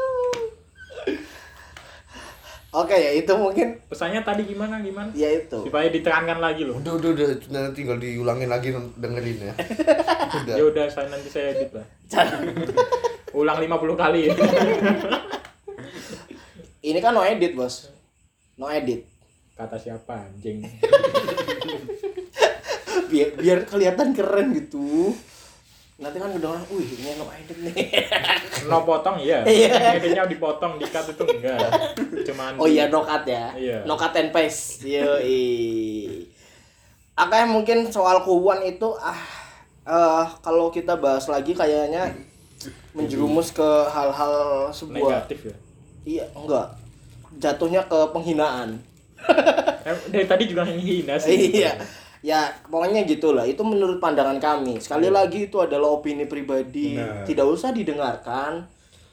[2.72, 5.11] Oke ya itu mungkin Pesannya tadi gimana gimana?
[5.11, 5.59] ya itu.
[5.61, 6.80] Supaya ditekankan lagi loh.
[6.80, 9.53] udah udah udah nanti tinggal diulangin lagi dengerin ya
[10.39, 11.84] udah Ya udah saya nanti saya edit lah.
[12.07, 12.39] Cara-
[13.38, 14.22] Ulang 50 kali.
[16.82, 17.91] Ini kan no edit, Bos.
[18.55, 19.03] No edit.
[19.53, 20.63] Kata siapa anjing?
[23.07, 25.11] Biar biar kelihatan keren gitu.
[26.02, 27.76] Nanti kan udah orang, wih ini no edit nih.
[28.70, 29.41] No potong iya.
[29.41, 29.97] Iya.
[29.97, 31.62] Editnya dipotong, di cut itu enggak.
[32.26, 33.54] Cuman Oh iya no cut ya.
[33.54, 33.86] Iya.
[33.86, 34.82] No cut and paste.
[34.82, 35.18] Yo
[37.14, 39.18] Apa mungkin soal kuwan itu ah
[39.82, 42.14] eh kalau kita bahas lagi kayaknya
[42.93, 45.56] menjerumus ke hal-hal sebuah negatif ya.
[46.04, 46.78] iya enggak
[47.38, 48.78] jatuhnya ke penghinaan
[49.82, 51.58] Eh, dari tadi juga hina sih.
[51.58, 51.74] iya
[52.22, 53.45] ya pokoknya gitulah.
[53.45, 54.78] Itu menurut pandangan kami.
[54.82, 56.97] Sekali lagi itu adalah opini pribadi.
[56.97, 57.26] Benar.
[57.28, 58.65] tidak usah didengarkan.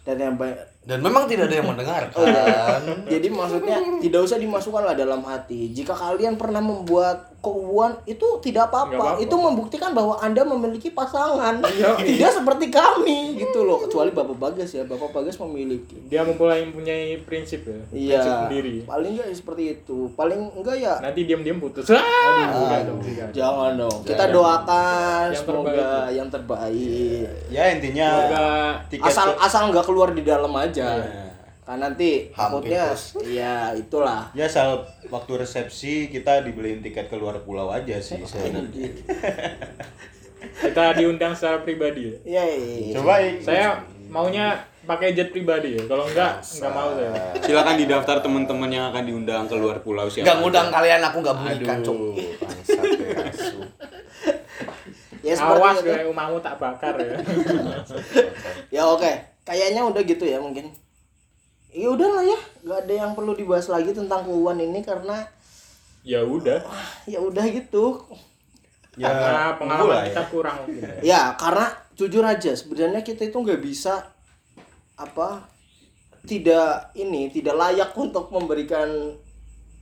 [0.04, 0.56] Dan yang ba-
[0.89, 2.80] dan memang tidak ada yang mendengarkan
[3.12, 8.97] jadi maksudnya tidak usah dimasukkanlah dalam hati jika kalian pernah membuat keuangan itu tidak apa-apa
[9.14, 9.22] apa-apa.
[9.22, 11.95] itu membuktikan bahwa anda memiliki pasangan Iya.
[12.01, 17.20] tidak seperti kami gitu loh kecuali bapak bagas ya bapak bagas memiliki Dia memulai mempunyai
[17.22, 17.78] prinsip ya.
[17.93, 18.82] iya sendiri.
[18.82, 21.89] paling enggak seperti itu paling enggak ya Nanti diam-diam putus.
[21.89, 23.28] Ah, enggak dong, enggak.
[23.32, 23.99] Jangan dong.
[24.05, 26.11] Kita doakan Yang semoga terbaik.
[26.12, 27.26] yang terbaik.
[27.49, 28.47] Ya intinya Semoga
[29.09, 30.78] Asal asal nggak keluar di dalam aja.
[30.87, 31.26] Iya.
[31.68, 32.97] Kan nanti takutnya
[33.29, 34.33] iya itulah.
[34.33, 38.89] ya asal waktu resepsi kita dibeliin tiket keluar pulau aja sih sebenarnya.
[40.64, 42.16] kita diundang secara pribadi ya.
[42.24, 42.45] Iya.
[42.57, 42.93] iya.
[42.97, 43.35] Cobain.
[43.45, 43.66] Saya
[44.09, 44.57] maunya
[44.89, 45.85] pakai jet pribadi ya.
[45.85, 47.12] Kalau enggak, enggak mau saya.
[47.45, 50.24] Silakan didaftar teman-teman yang akan diundang keluar pulau siapa.
[50.24, 51.85] nggak ngundang kalian aku nggak belikan Aduh.
[51.85, 51.99] cok
[52.41, 53.11] bangsat ya.
[55.18, 57.18] Ya seperti Awas gue umamu tak bakar ya.
[58.81, 59.12] Ya oke.
[59.49, 60.68] Kayaknya udah gitu ya mungkin.
[61.72, 65.24] Ya udah lah ya, nggak ada yang perlu dibahas lagi tentang keuangan ini karena
[66.05, 66.61] ya udah.
[67.09, 68.05] ya udah gitu.
[68.99, 70.07] Ya, Karena tunggu pengalaman lah ya.
[70.11, 70.90] kita kurang ya.
[71.01, 74.11] Ya karena jujur aja sebenarnya kita itu nggak bisa
[74.99, 75.46] apa
[76.26, 79.14] tidak ini tidak layak untuk memberikan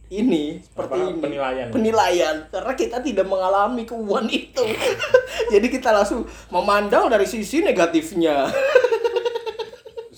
[0.07, 1.67] ini seperti Apa, ini penilaian.
[1.73, 4.65] penilaian karena kita tidak mengalami keuangan itu
[5.53, 8.47] jadi kita langsung memandang dari sisi negatifnya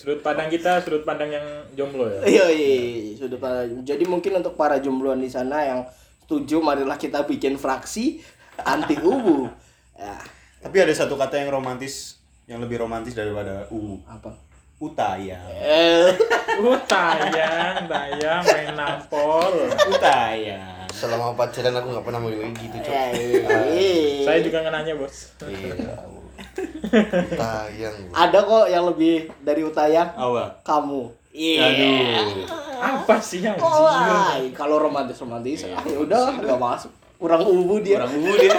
[0.08, 1.44] Sudut pandang kita, sudut pandang yang
[1.76, 2.24] jomblo ya.
[2.24, 3.84] iya iya sudah pandang.
[3.84, 5.84] jadi mungkin untuk para jombloan di sana yang
[6.24, 8.16] setuju marilah kita bikin fraksi
[8.64, 9.44] anti ubu
[10.00, 10.16] ya
[10.64, 12.16] Tapi ada satu kata yang romantis
[12.48, 14.00] yang lebih romantis daripada u.
[14.08, 14.32] apa
[14.80, 15.44] Utaya.
[15.60, 16.16] eh
[16.88, 19.68] tayang, tayang, main nampol.
[19.92, 20.88] Utaya.
[20.88, 24.24] selama pacaran aku nggak pernah mau gitu cok ya, iya.
[24.24, 25.36] Saya juga nggak nanya bos.
[25.44, 26.16] iya
[27.40, 30.62] tayang ada kok yang lebih dari utayang Apa?
[30.62, 31.70] kamu Iya.
[31.70, 32.42] Aduh.
[32.78, 33.86] Apa sih yang Oh,
[34.50, 36.90] kalau romantis romantis, ah, ya udah nggak masuk.
[37.14, 38.02] Kurang ubu dia.
[38.02, 38.58] Orang ungu dia.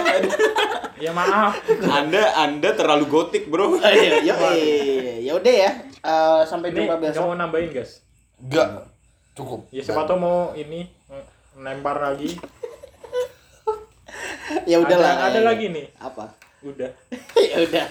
[1.00, 1.56] Ya maaf.
[1.82, 3.80] Anda Anda terlalu gotik, Bro.
[3.80, 4.36] Ah, Iya, ya,
[5.18, 5.70] ya udah ya.
[6.00, 7.24] Eh, sampai jumpa besok.
[7.24, 8.00] mau nambahin guys.
[8.36, 8.84] Enggak.
[9.32, 9.64] Cukup.
[9.68, 11.24] Ya siapa tau mau ini eh,
[11.56, 12.36] nempar lagi.
[14.64, 15.14] Ya udah Ada- lah.
[15.30, 15.86] ada lagi nih.
[15.96, 16.32] Apa?
[16.62, 16.88] Udah.
[17.50, 17.86] ya udah.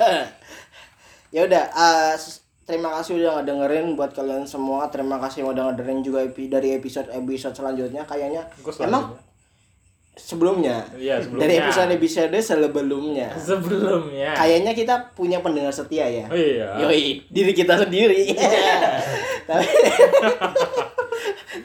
[1.30, 1.64] Ya udah.
[1.68, 4.88] eh, s- terima kasih udah ngedengerin buat kalian semua.
[4.88, 8.04] Terima kasih udah ngedengerin juga epi- dari episode episode selanjutnya.
[8.04, 8.46] Kayaknya
[8.84, 9.16] emang
[10.16, 10.84] sebelumnya.
[10.94, 11.42] Iya, sebelumnya.
[11.42, 13.28] Dari episode episode sebelumnya.
[13.34, 14.30] Sebelumnya.
[14.36, 16.26] Kayaknya kita punya pendengar setia ya.
[16.26, 16.68] Oh iya.
[16.80, 18.32] Yoi, diri kita sendiri.
[19.50, 19.66] tapi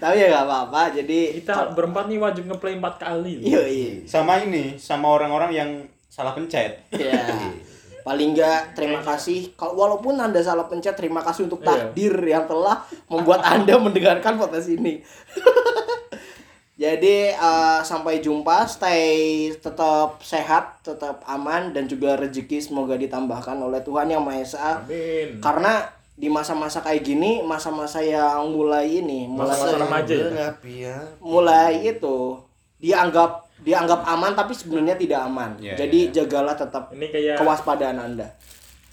[0.01, 0.81] tapi ya nggak apa-apa.
[0.95, 3.41] Jadi Kita berempat nih wajib ngeplay empat kali.
[3.43, 4.05] Yoi.
[4.05, 5.69] Sama ini, sama orang-orang yang
[6.15, 6.79] salah pencet.
[6.95, 7.27] Ya.
[8.07, 11.91] Paling enggak terima kasih kalau walaupun Anda salah pencet terima kasih untuk Iya.
[11.91, 15.03] takdir yang telah membuat Anda mendengarkan podcast ini.
[16.75, 19.15] Jadi eh, sampai jumpa, stay
[19.55, 24.83] tetap sehat, tetap aman dan juga rezeki semoga ditambahkan oleh Tuhan yang Maha Esa.
[24.83, 25.39] Amin.
[25.39, 30.27] Karena di masa-masa kayak gini, masa-masa yang mulai ini, mulai Masa-masa remaja ya?
[30.31, 30.99] Berapi ya.
[31.23, 32.43] mulai itu
[32.79, 35.55] dianggap dianggap aman tapi sebenarnya tidak aman.
[35.57, 36.13] Iya, Jadi iya.
[36.13, 38.29] jagalah tetap Ini kayak kewaspadaan Anda.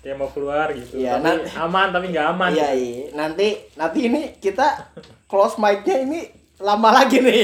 [0.02, 0.98] kayak mau keluar gitu.
[0.98, 2.50] Iya, tapi nanti- aman tapi nggak aman.
[2.52, 3.06] Iya, iya.
[3.14, 4.94] Nanti nanti ini kita
[5.26, 6.20] close mic-nya ini
[6.58, 7.42] lama lagi nih.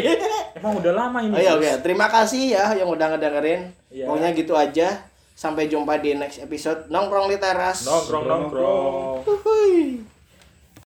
[0.57, 1.33] Emang udah lama ini.
[1.33, 1.85] Oh iya, oke.
[1.85, 3.69] Terima kasih ya yang udah ngedengerin.
[3.89, 4.05] Iya.
[4.05, 4.89] Pokoknya gitu aja.
[5.37, 7.85] Sampai jumpa di next episode nongkrong di teras.
[7.85, 9.21] Nongkrong nongkrong.
[9.21, 10.01] Uhuy.